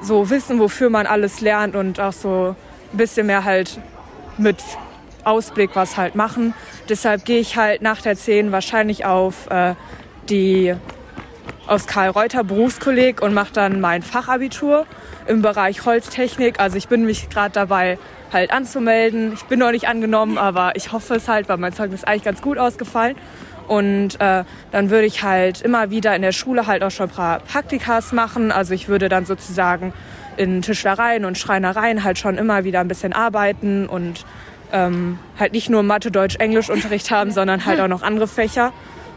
[0.00, 2.56] so wissen, wofür man alles lernt und auch so
[2.92, 3.78] ein bisschen mehr halt
[4.38, 4.56] mit
[5.24, 6.54] Ausblick was halt machen.
[6.88, 9.74] Deshalb gehe ich halt nach der 10 wahrscheinlich auf äh,
[10.28, 10.74] die
[11.66, 14.86] aus Karl Reuter Berufskolleg und mache dann mein Fachabitur
[15.26, 16.58] im Bereich Holztechnik.
[16.58, 17.98] Also ich bin mich gerade dabei
[18.32, 19.32] halt anzumelden.
[19.34, 22.24] Ich bin noch nicht angenommen, aber ich hoffe es halt, weil mein Zeugnis ist eigentlich
[22.24, 23.16] ganz gut ausgefallen.
[23.68, 27.14] Und äh, dann würde ich halt immer wieder in der Schule halt auch schon ein
[27.14, 28.50] paar Praktikas machen.
[28.50, 29.92] Also ich würde dann sozusagen
[30.36, 34.24] in Tischlereien und Schreinereien halt schon immer wieder ein bisschen arbeiten und
[34.72, 38.72] ähm, halt nicht nur Mathe, Deutsch, Englisch Unterricht haben, sondern halt auch noch andere Fächer.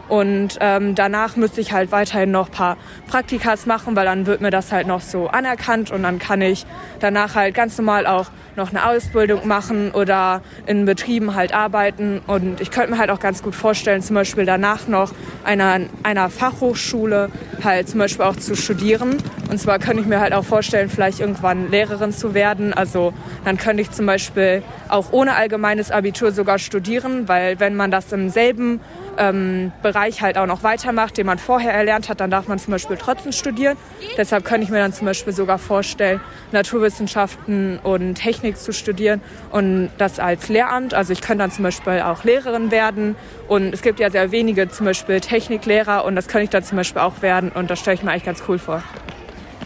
[0.08, 2.76] Und ähm, danach müsste ich halt weiterhin noch ein paar
[3.08, 6.66] Praktikas machen, weil dann wird mir das halt noch so anerkannt und dann kann ich
[7.00, 12.20] danach halt ganz normal auch noch eine Ausbildung machen oder in Betrieben halt arbeiten.
[12.26, 15.12] Und ich könnte mir halt auch ganz gut vorstellen, zum Beispiel danach noch
[15.44, 17.30] einer, einer Fachhochschule
[17.62, 19.16] halt zum Beispiel auch zu studieren.
[19.50, 22.72] Und zwar könnte ich mir halt auch vorstellen, vielleicht irgendwann Lehrerin zu werden.
[22.72, 23.12] Also
[23.44, 28.12] dann könnte ich zum Beispiel auch ohne allgemeines Abitur sogar studieren, weil wenn man das
[28.12, 28.80] im selben
[29.18, 32.72] ähm, Bereich halt auch noch weitermacht, den man vorher erlernt hat, dann darf man zum
[32.72, 33.76] Beispiel trotzdem studieren.
[34.16, 36.20] Deshalb könnte ich mir dann zum Beispiel sogar vorstellen,
[36.52, 40.94] Naturwissenschaften und Technik zu studieren und das als Lehramt.
[40.94, 43.16] Also ich könnte dann zum Beispiel auch Lehrerin werden
[43.48, 46.76] und es gibt ja sehr wenige zum Beispiel Techniklehrer und das könnte ich dann zum
[46.76, 48.82] Beispiel auch werden und das stelle ich mir eigentlich ganz cool vor.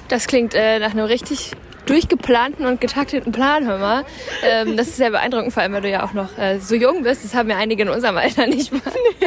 [0.09, 1.53] Das klingt äh, nach einem richtig
[1.88, 4.05] durchgeplanten und getakteten Plan, hör mal.
[4.45, 7.03] Ähm, das ist sehr beeindruckend, vor allem, weil du ja auch noch äh, so jung
[7.03, 7.25] bist.
[7.25, 8.81] Das haben ja einige in unserem Alter nicht mal.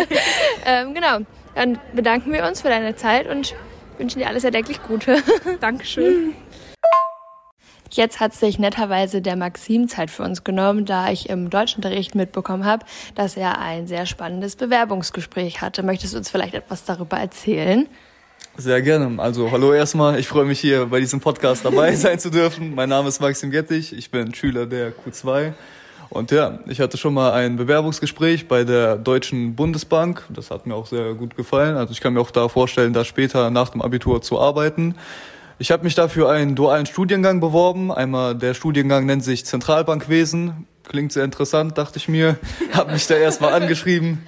[0.65, 1.19] ähm, genau.
[1.55, 3.55] Dann bedanken wir uns für deine Zeit und
[3.97, 5.17] wünschen dir alles erdenklich Gute.
[5.59, 6.35] Dankeschön.
[7.93, 12.63] Jetzt hat sich netterweise der Maxim Zeit für uns genommen, da ich im Deutschunterricht mitbekommen
[12.63, 15.83] habe, dass er ein sehr spannendes Bewerbungsgespräch hatte.
[15.83, 17.87] Möchtest du uns vielleicht etwas darüber erzählen?
[18.55, 19.21] Sehr gerne.
[19.21, 20.17] Also hallo erstmal.
[20.19, 22.75] Ich freue mich hier bei diesem Podcast dabei sein zu dürfen.
[22.75, 23.91] Mein Name ist Maxim Gettig.
[23.91, 25.51] Ich bin Schüler der Q2.
[26.09, 30.25] Und ja, ich hatte schon mal ein Bewerbungsgespräch bei der Deutschen Bundesbank.
[30.29, 31.75] Das hat mir auch sehr gut gefallen.
[31.75, 34.95] Also ich kann mir auch da vorstellen, da später nach dem Abitur zu arbeiten.
[35.61, 37.91] Ich habe mich dafür einen dualen Studiengang beworben.
[37.91, 40.65] Einmal der Studiengang nennt sich Zentralbankwesen.
[40.85, 42.39] Klingt sehr interessant, dachte ich mir.
[42.73, 44.25] Habe mich da erstmal angeschrieben.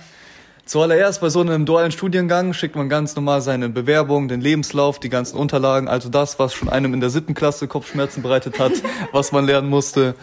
[0.66, 5.10] Zuallererst bei so einem dualen Studiengang schickt man ganz normal seine Bewerbung, den Lebenslauf, die
[5.10, 8.74] ganzen Unterlagen, also das, was schon einem in der siebten Klasse Kopfschmerzen bereitet hat,
[9.12, 10.14] was man lernen musste.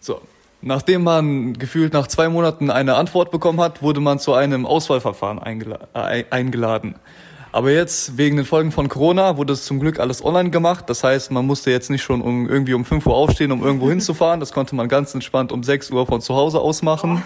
[0.00, 0.20] So.
[0.62, 5.38] Nachdem man gefühlt nach zwei Monaten eine Antwort bekommen hat, wurde man zu einem Auswahlverfahren
[5.38, 6.96] eingela äh, eingeladen.
[7.52, 10.84] Aber jetzt, wegen den Folgen von Corona, wurde es zum Glück alles online gemacht.
[10.88, 13.88] Das heißt, man musste jetzt nicht schon um, irgendwie um 5 Uhr aufstehen, um irgendwo
[13.88, 14.38] hinzufahren.
[14.38, 17.22] Das konnte man ganz entspannt um 6 Uhr von zu Hause aus machen.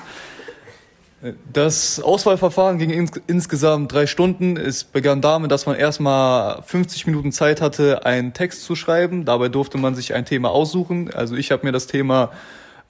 [1.53, 4.57] Das Auswahlverfahren ging ins insgesamt drei Stunden.
[4.57, 9.25] Es begann damit, dass man erstmal 50 Minuten Zeit hatte, einen Text zu schreiben.
[9.25, 11.13] Dabei durfte man sich ein Thema aussuchen.
[11.13, 12.31] Also ich habe mir das Thema,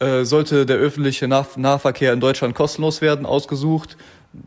[0.00, 3.96] äh, sollte der öffentliche Nah Nahverkehr in Deutschland kostenlos werden, ausgesucht.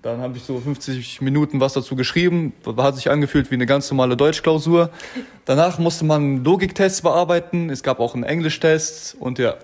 [0.02, 2.54] Dann habe ich so 50 Minuten was dazu geschrieben.
[2.78, 4.90] Hat sich angefühlt wie eine ganz normale Deutschklausur.
[5.46, 7.70] Danach musste man Logiktests bearbeiten.
[7.70, 9.56] Es gab auch einen Englischtest und ja.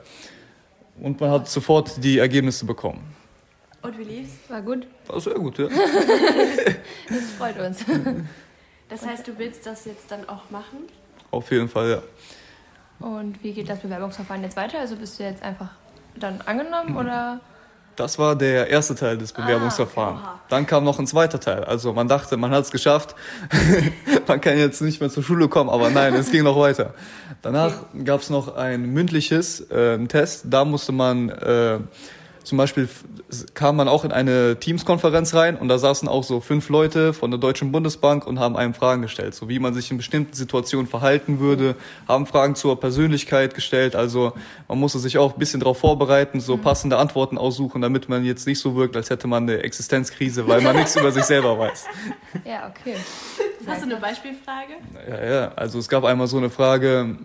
[1.02, 3.04] Und man hat sofort die Ergebnisse bekommen.
[3.82, 4.34] Und wie lief's?
[4.48, 4.88] War gut?
[5.08, 5.68] War sehr gut, ja.
[7.10, 7.84] das freut uns.
[8.88, 10.80] Das heißt, du willst das jetzt dann auch machen?
[11.32, 13.06] Auf jeden Fall, ja.
[13.06, 14.80] Und wie geht das Bewerbungsverfahren jetzt weiter?
[14.80, 15.72] Also bist du jetzt einfach
[16.16, 17.42] dann angenommen oder?
[17.96, 20.22] Das war der erste Teil des Bewerbungsverfahrens.
[20.24, 21.64] Ah, Dann kam noch ein zweiter Teil.
[21.64, 23.16] Also man dachte, man hat es geschafft.
[24.28, 26.94] man kann jetzt nicht mehr zur Schule kommen, aber nein, es ging noch weiter.
[27.42, 28.04] Danach okay.
[28.04, 30.46] gab es noch ein mündliches äh, Test.
[30.50, 31.80] Da musste man äh,
[32.44, 32.90] zum Beispiel
[33.54, 37.32] kam man auch in eine Teams-Konferenz rein und da saßen auch so fünf Leute von
[37.32, 40.88] der Deutschen Bundesbank und haben einem Fragen gestellt, so wie man sich in bestimmten Situationen
[40.88, 41.76] verhalten würde,
[42.08, 43.96] haben Fragen zur Persönlichkeit gestellt.
[43.96, 44.34] Also
[44.68, 46.62] man musste sich auch ein bisschen darauf vorbereiten, so mhm.
[46.62, 50.62] passende Antworten aussuchen, damit man jetzt nicht so wirkt, als hätte man eine Existenzkrise, weil
[50.62, 51.86] man nichts über sich selber weiß.
[52.46, 52.96] Ja, okay.
[53.66, 54.74] Hast du eine Beispielfrage?
[55.08, 55.52] Ja, ja.
[55.56, 57.18] Also es gab einmal so eine Frage,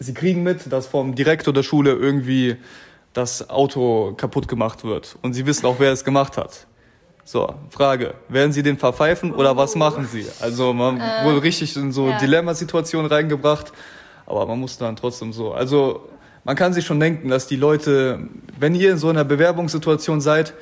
[0.00, 2.56] Sie kriegen mit, dass vom Direktor der Schule irgendwie
[3.18, 6.66] das Auto kaputt gemacht wird und sie wissen auch, wer es gemacht hat.
[7.24, 10.24] So, Frage, werden Sie den verpfeifen oder was machen Sie?
[10.40, 12.16] Also man wurde richtig in so ja.
[12.16, 13.72] Dilemmasituationen reingebracht,
[14.24, 16.08] aber man muss dann trotzdem so, also
[16.44, 18.20] man kann sich schon denken, dass die Leute,
[18.58, 20.54] wenn ihr in so einer Bewerbungssituation seid,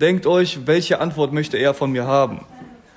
[0.00, 2.46] denkt euch, welche Antwort möchte er von mir haben?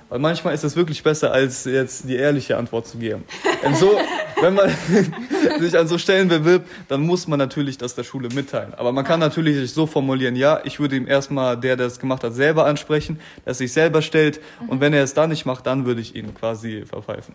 [0.08, 3.24] Weil manchmal ist es wirklich besser, als jetzt die ehrliche Antwort zu geben.
[3.62, 3.98] Denn so,
[4.40, 4.70] wenn man
[5.60, 8.74] sich an so Stellen bewirbt, dann muss man natürlich das der Schule mitteilen.
[8.74, 11.98] Aber man kann natürlich sich so formulieren, ja, ich würde ihm erstmal, der, der es
[11.98, 14.40] gemacht hat, selber ansprechen, dass sich selber stellt.
[14.66, 17.34] Und wenn er es dann nicht macht, dann würde ich ihn quasi verpfeifen.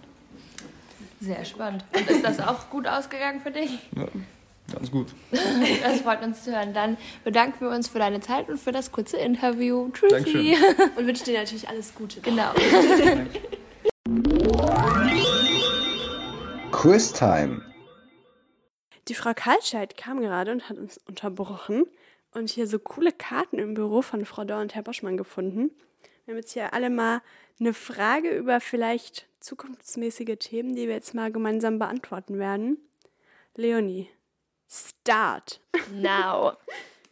[1.19, 1.85] Sehr spannend.
[1.95, 3.71] Und ist das auch gut ausgegangen für dich?
[3.95, 4.07] Ja,
[4.73, 5.07] ganz gut.
[5.83, 6.73] Das freut uns zu hören.
[6.73, 9.89] Dann bedanken wir uns für deine Zeit und für das kurze Interview.
[9.93, 10.11] Tschüssi.
[10.11, 10.91] Dankeschön.
[10.97, 12.19] Und wünsche dir natürlich alles Gute.
[12.21, 12.51] Genau.
[16.83, 17.61] Quiztime.
[19.07, 21.85] Die Frau Kaltscheid kam gerade und hat uns unterbrochen
[22.33, 25.71] und hier so coole Karten im Büro von Frau Dau und Herr Boschmann gefunden.
[26.25, 27.21] Wir haben jetzt hier alle mal
[27.57, 32.77] eine Frage über vielleicht zukunftsmäßige Themen, die wir jetzt mal gemeinsam beantworten werden.
[33.55, 34.09] Leonie,
[34.69, 35.61] start.
[35.93, 36.57] Now.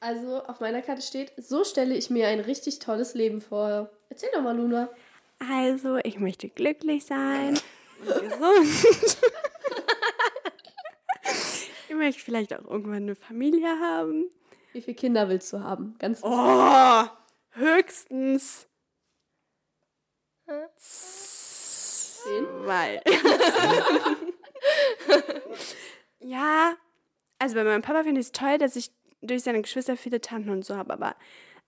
[0.04, 3.92] Also auf meiner Karte steht, so stelle ich mir ein richtig tolles Leben vor.
[4.10, 4.90] Erzähl doch mal, Luna.
[5.38, 7.60] Also, ich möchte glücklich sein
[8.02, 9.18] und gesund.
[11.90, 14.30] ich möchte vielleicht auch irgendwann eine Familie haben.
[14.74, 15.96] Wie viele Kinder willst du haben?
[16.00, 17.04] Ganz Oh,
[17.52, 18.68] höchstens
[22.24, 23.02] zwei.
[26.20, 26.76] ja,
[27.40, 30.50] also bei meinem Papa finde ich es toll, dass ich durch seine Geschwister viele Tanten
[30.50, 31.16] und so habe, aber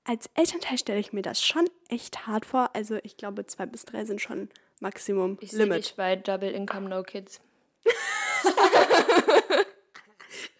[0.06, 2.72] als Elternteil stelle ich mir das schon echt hart vor.
[2.74, 4.50] Also ich glaube, zwei bis drei sind schon
[4.84, 5.78] Maximum Ich Limit.
[5.78, 7.40] dich bei Double Income No Kids.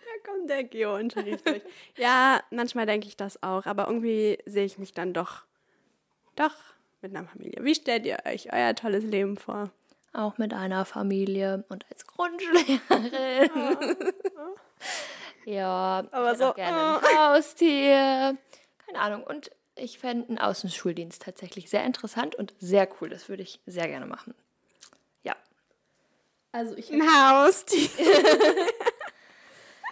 [0.06, 1.62] Da kommt der Geo-Unterricht durch.
[1.98, 5.44] Ja, manchmal denke ich das auch, aber irgendwie sehe ich mich dann doch,
[6.36, 6.54] doch
[7.02, 7.64] mit einer Familie.
[7.64, 9.72] Wie stellt ihr euch euer tolles Leben vor?
[10.14, 14.14] Auch mit einer Familie und als Grundschullehrerin.
[15.46, 18.38] ja, Aber ich hätte so, gerne ein Haustier.
[18.86, 19.24] Keine Ahnung.
[19.24, 23.10] Und ich fände einen Außenschuldienst tatsächlich sehr interessant und sehr cool.
[23.10, 24.34] Das würde ich sehr gerne machen.
[25.24, 25.36] Ja.
[26.52, 27.90] Also ich, Ein Haustier.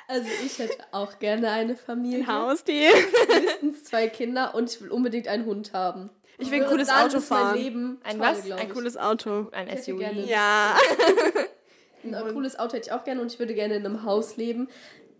[0.07, 2.19] also ich hätte auch gerne eine Familie.
[2.19, 2.91] Ein Haustier.
[3.27, 6.09] Mindestens zwei Kinder und ich will unbedingt einen Hund haben.
[6.37, 7.57] Ich will ein cooles dann Auto fahren.
[7.57, 8.51] Leben Ein toll, was?
[8.51, 9.49] Ein cooles Auto.
[9.51, 10.01] Ein SUV.
[10.27, 10.77] Ja.
[12.03, 14.69] Ein cooles Auto hätte ich auch gerne und ich würde gerne in einem Haus leben.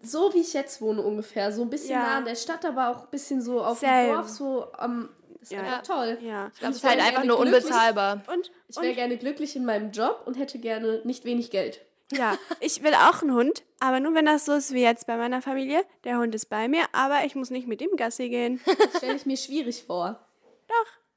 [0.03, 1.51] So wie ich jetzt wohne ungefähr.
[1.51, 1.99] So ein bisschen Ja.
[2.03, 4.07] nah an der Stadt, aber auch ein bisschen so auf Same.
[4.07, 4.29] dem Dorf.
[4.29, 5.09] So am.
[5.41, 5.59] ist Ja.
[5.61, 6.17] einfach toll.
[6.21, 6.49] Ja.
[6.53, 8.21] Ich glaube, es Ich ist halt einfach nur unbezahlbar.
[8.33, 11.81] Und, Ich wäre gerne glücklich in meinem Job und hätte gerne nicht wenig Geld.
[12.11, 15.15] ja, ich will auch einen Hund, aber nur wenn das so ist wie jetzt bei
[15.17, 15.83] meiner Familie.
[16.03, 18.59] Der Hund ist bei mir, aber ich muss nicht mit ihm Gassi gehen.
[18.65, 20.19] Das stelle ich mir schwierig vor.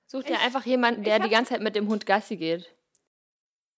[0.06, 2.70] Such dir einfach jemanden, der die ganze Zeit mit dem Hund Gassi geht.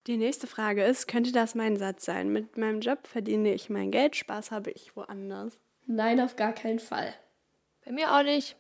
[0.06, 2.28] Die nächste Frage ist, könnte das mein Satz sein?
[2.30, 5.54] Mit meinem Job verdiene ich mein Geld, Spaß habe ich woanders.
[5.86, 7.12] Nein, auf gar keinen Fall.
[7.84, 8.56] Bei mir auch nicht.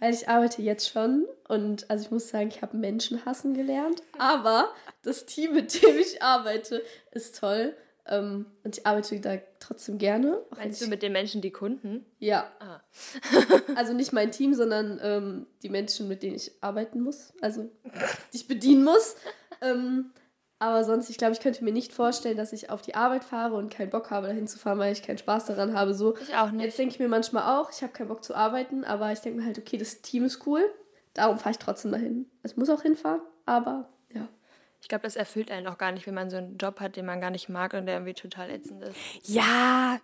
[0.00, 4.02] Weil ich arbeite jetzt schon und also ich muss sagen, ich habe Menschen hassen gelernt.
[4.18, 7.76] Aber das Team, mit dem ich arbeite, ist toll.
[8.06, 10.38] Ähm, und ich arbeite da trotzdem gerne.
[10.50, 12.06] auch wenn Meinst du ich- mit den Menschen die Kunden?
[12.20, 12.50] Ja.
[12.60, 12.80] Ah.
[13.74, 17.32] also nicht mein Team, sondern ähm, die Menschen, mit denen ich arbeiten muss.
[17.40, 17.68] Also
[18.32, 19.16] die ich bedienen muss.
[19.60, 20.12] Ähm,
[20.60, 23.54] aber sonst, ich glaube, ich könnte mir nicht vorstellen, dass ich auf die Arbeit fahre
[23.54, 25.94] und keinen Bock habe, dahin zu fahren, weil ich keinen Spaß daran habe.
[25.94, 26.64] So, Ich auch nicht.
[26.64, 29.40] Jetzt denke ich mir manchmal auch, ich habe keinen Bock zu arbeiten, aber ich denke
[29.40, 30.62] mir halt, okay, das Team ist cool.
[31.14, 32.26] Darum fahre ich trotzdem dahin.
[32.42, 34.28] Ich muss auch hinfahren, aber ja.
[34.80, 37.06] Ich glaube, das erfüllt einen auch gar nicht, wenn man so einen Job hat, den
[37.06, 38.96] man gar nicht mag und der irgendwie total ätzend ist.
[39.24, 39.98] Ja,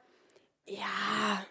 [0.66, 1.46] ja.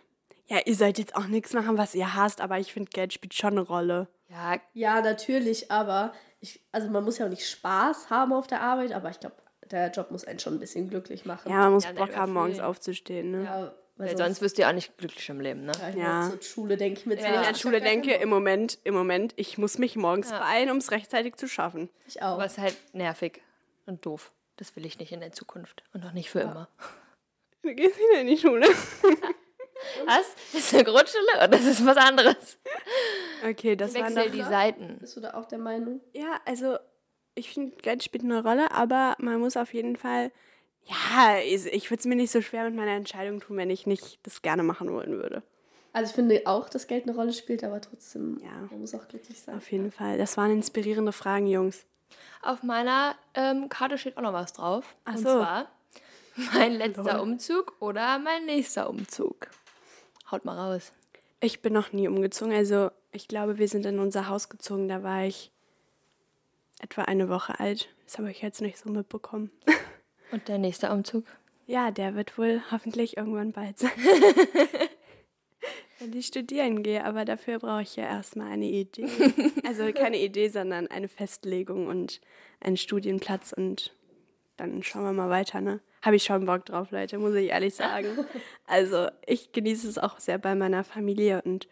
[0.47, 3.33] Ja, ihr sollt jetzt auch nichts machen, was ihr hasst, aber ich finde, Geld spielt
[3.33, 4.07] schon eine Rolle.
[4.29, 6.13] Ja, Ja, natürlich, aber
[6.43, 9.36] ich, also man muss ja auch nicht Spaß haben auf der Arbeit, aber ich glaube,
[9.71, 11.49] der Job muss einen schon ein bisschen glücklich machen.
[11.49, 13.32] Ja, man muss Ja, Bock haben, morgens aufzustehen.
[13.32, 13.43] Ne?
[13.45, 15.72] Ja, weil sonst wirst du ja auch nicht glücklich im Leben, ne?
[15.80, 16.24] ja, ich Ja.
[16.24, 16.30] ja.
[16.30, 19.57] zur Schule denke ich mir Wenn ich an Schule denke, im Moment, im Moment, ich
[19.57, 21.89] muss mich morgens beeilen, um es rechtzeitig zu schaffen.
[22.07, 22.34] Ich auch.
[22.34, 23.41] Aber es ist halt nervig
[23.86, 24.34] und doof.
[24.57, 26.67] Das will ich nicht in der Zukunft und auch nicht für immer.
[27.61, 28.67] Du gehst wieder in die Schule.
[30.05, 30.36] Was?
[30.53, 32.57] Das ist eine Grundschule oder das ist was anderes?
[33.47, 34.31] Okay, das Ich war wechsel noch...
[34.31, 34.97] die Seiten.
[34.99, 36.01] Bist du da auch der Meinung?
[36.13, 36.77] Ja, also
[37.36, 40.31] ich finde, Geld spielt eine Rolle, aber man muss auf jeden Fall...
[40.86, 43.88] Ja, ich, ich würde es mir nicht so schwer mit meiner Entscheidung tun, wenn ich
[43.88, 45.41] nicht das gerne machen wollen würde.
[45.93, 48.51] Also ich finde auch, dass Geld eine Rolle spielt, aber trotzdem, Ja.
[48.69, 49.55] man muss auch glücklich sein.
[49.55, 50.17] Auf jeden Fall.
[50.17, 51.86] Das waren inspirierende Fragen, Jungs.
[52.41, 54.95] Auf meiner ähm, Karte steht auch noch was drauf.
[55.05, 55.23] Ach und so.
[55.23, 55.69] zwar
[56.53, 59.47] mein letzter Umzug oder mein nächster Umzug.
[60.34, 60.91] Haut mal raus.
[61.41, 62.55] Ich bin noch nie umgezogen.
[62.55, 64.88] Also ich glaube, wir sind in unser Haus gezogen.
[64.88, 65.51] Da war ich
[66.81, 67.93] etwa eine Woche alt.
[68.05, 69.51] Das habe ich jetzt nicht so mitbekommen.
[70.31, 71.25] Und der nächste Umzug?
[71.67, 73.91] Ja, der wird wohl hoffentlich irgendwann bald sein.
[75.99, 79.07] Wenn ich studieren gehe, aber dafür brauche ich ja erstmal eine Idee.
[79.67, 82.21] Also keine Idee, sondern eine Festlegung und
[82.59, 83.95] einen Studienplatz und
[84.57, 85.79] dann schauen wir mal weiter, ne?
[86.04, 88.08] Habe ich schon Bock drauf, Leute, muss ich ehrlich sagen.
[88.68, 91.68] Also ich genieße es auch sehr bei meiner Familie und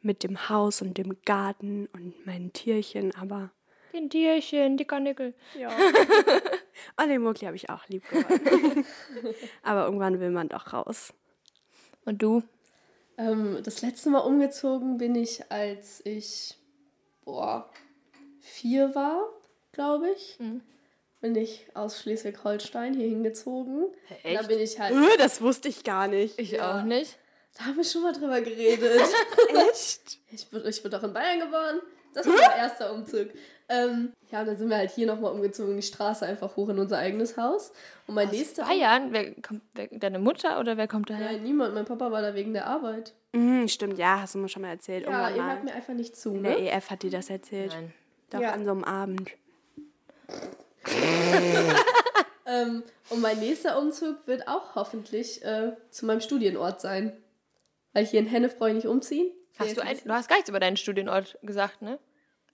[0.00, 3.50] mit dem Haus und dem Garten und meinen Tierchen, aber
[3.92, 5.34] Den Tierchen, die Karnickel.
[5.58, 5.70] ja.
[7.00, 8.84] und den Mugli habe ich auch lieb gewonnen.
[9.62, 11.12] aber irgendwann will man doch raus.
[12.04, 12.42] Und du?
[13.16, 16.56] Ähm, das letzte Mal umgezogen bin ich, als ich,
[17.24, 17.68] boah,
[18.40, 19.22] vier war,
[19.72, 20.38] glaube ich.
[21.20, 23.86] Bin ich aus Schleswig-Holstein hier hingezogen.
[24.22, 24.94] Da bin ich halt.
[24.94, 26.38] Äh, Das wusste ich gar nicht.
[26.38, 27.18] Ich auch nicht.
[27.56, 29.00] Da haben wir schon mal drüber geredet.
[29.70, 30.18] Echt?
[30.30, 31.80] Ich bin, ich bin doch in Bayern geboren.
[32.14, 33.28] Das war mein erster Umzug.
[33.68, 36.98] Ähm, ja, dann sind wir halt hier nochmal umgezogen, die Straße einfach hoch in unser
[36.98, 37.72] eigenes Haus.
[38.06, 38.64] Und mein nächster.
[38.64, 39.12] Bayern?
[39.12, 41.32] Wer kommt, wer, deine Mutter oder wer kommt daher?
[41.32, 41.74] Nein, niemand.
[41.74, 43.12] Mein Papa war da wegen der Arbeit.
[43.32, 45.04] Mhm, stimmt, ja, hast du mir schon mal erzählt.
[45.06, 46.70] Ja, ihr hört mir einfach nicht zu, In der ne?
[46.70, 47.72] EF hat die das erzählt.
[47.72, 47.92] Nein.
[48.30, 48.52] Doch Ja.
[48.52, 49.30] an so einem Abend.
[52.50, 57.12] Ähm, und mein nächster Umzug wird auch hoffentlich äh, zu meinem Studienort sein.
[57.92, 59.30] Weil hier in Hennef brauche ich nicht umziehen.
[59.58, 61.98] Hast du, ein, du hast gar nichts über deinen Studienort gesagt, ne?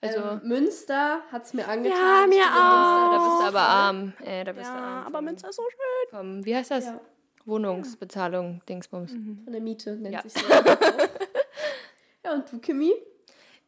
[0.00, 1.96] Also, ähm, Münster hat es mir angetan.
[1.96, 3.12] Ja, mir Ich auch.
[3.12, 4.12] da bist du aber arm.
[4.24, 5.06] Äh, da bist du Ja, arm.
[5.06, 6.10] aber Münster ist so schön.
[6.18, 6.86] vom, wie heißt das?
[6.86, 7.00] Ja.
[7.44, 9.12] Wohnungsbezahlung, Dingsbums.
[9.12, 10.22] Von der Miete nennt Ja.
[10.22, 10.40] sich so.
[12.24, 12.92] ja, und du, Kimi?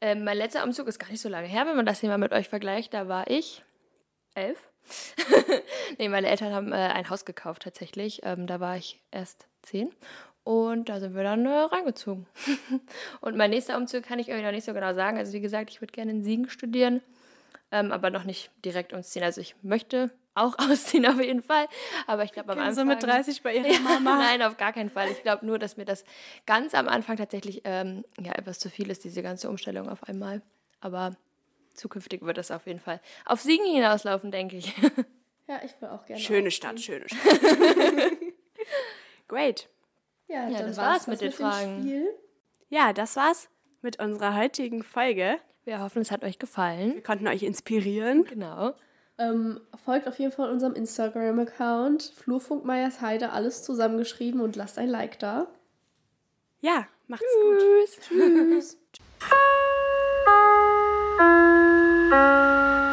[0.00, 2.18] Ähm, mein letzter Umzug ist gar nicht so lange her, wenn man das hier mal
[2.18, 2.94] mit euch vergleicht.
[2.94, 3.62] Da war ich
[4.36, 4.58] elf.
[5.98, 8.20] nee, meine Eltern haben äh, ein Haus gekauft tatsächlich.
[8.22, 9.90] Ähm, da war ich erst zehn.
[10.44, 12.26] Und da sind wir dann äh, reingezogen.
[13.20, 15.18] und mein nächster Umzug kann ich irgendwie noch nicht so genau sagen.
[15.18, 17.02] Also wie gesagt, ich würde gerne in Siegen studieren,
[17.72, 19.24] ähm, aber noch nicht direkt umziehen.
[19.24, 21.66] Also ich möchte auch ausziehen auf jeden Fall.
[22.06, 22.74] Aber ich glaube am Anfang...
[22.74, 24.18] So mit 30 bei ihrer Mama.
[24.18, 25.10] Nein, auf gar keinen Fall.
[25.10, 26.04] Ich glaube nur, dass mir das
[26.46, 30.42] ganz am Anfang tatsächlich ähm, ja, etwas zu viel ist, diese ganze Umstellung auf einmal.
[30.80, 31.16] Aber
[31.76, 34.74] zukünftig wird es auf jeden Fall auf Siegen hinauslaufen, denke ich.
[35.48, 36.20] Ja, ich will auch gerne.
[36.20, 36.50] Schöne.
[36.50, 37.40] Stadt, schöne Stadt.
[39.28, 39.68] Great.
[40.28, 41.80] Ja, Ja, dann das war's war's mit das den Fragen.
[41.82, 42.08] Spiel.
[42.68, 43.48] Ja, das war's
[43.82, 45.38] mit unserer heutigen Folge.
[45.64, 46.94] Wir hoffen, es hat euch gefallen.
[46.94, 48.24] Wir konnten euch inspirieren.
[48.24, 48.74] Genau.
[49.18, 54.88] Ähm, folgt auf jeden Fall unserem Instagram-Account Flurfunk Meyers Heide, alles zusammengeschrieben und lasst ein
[54.88, 55.46] Like da.
[56.60, 58.00] Ja, macht's gut.
[58.08, 58.78] Tschüss.
[62.08, 62.85] Música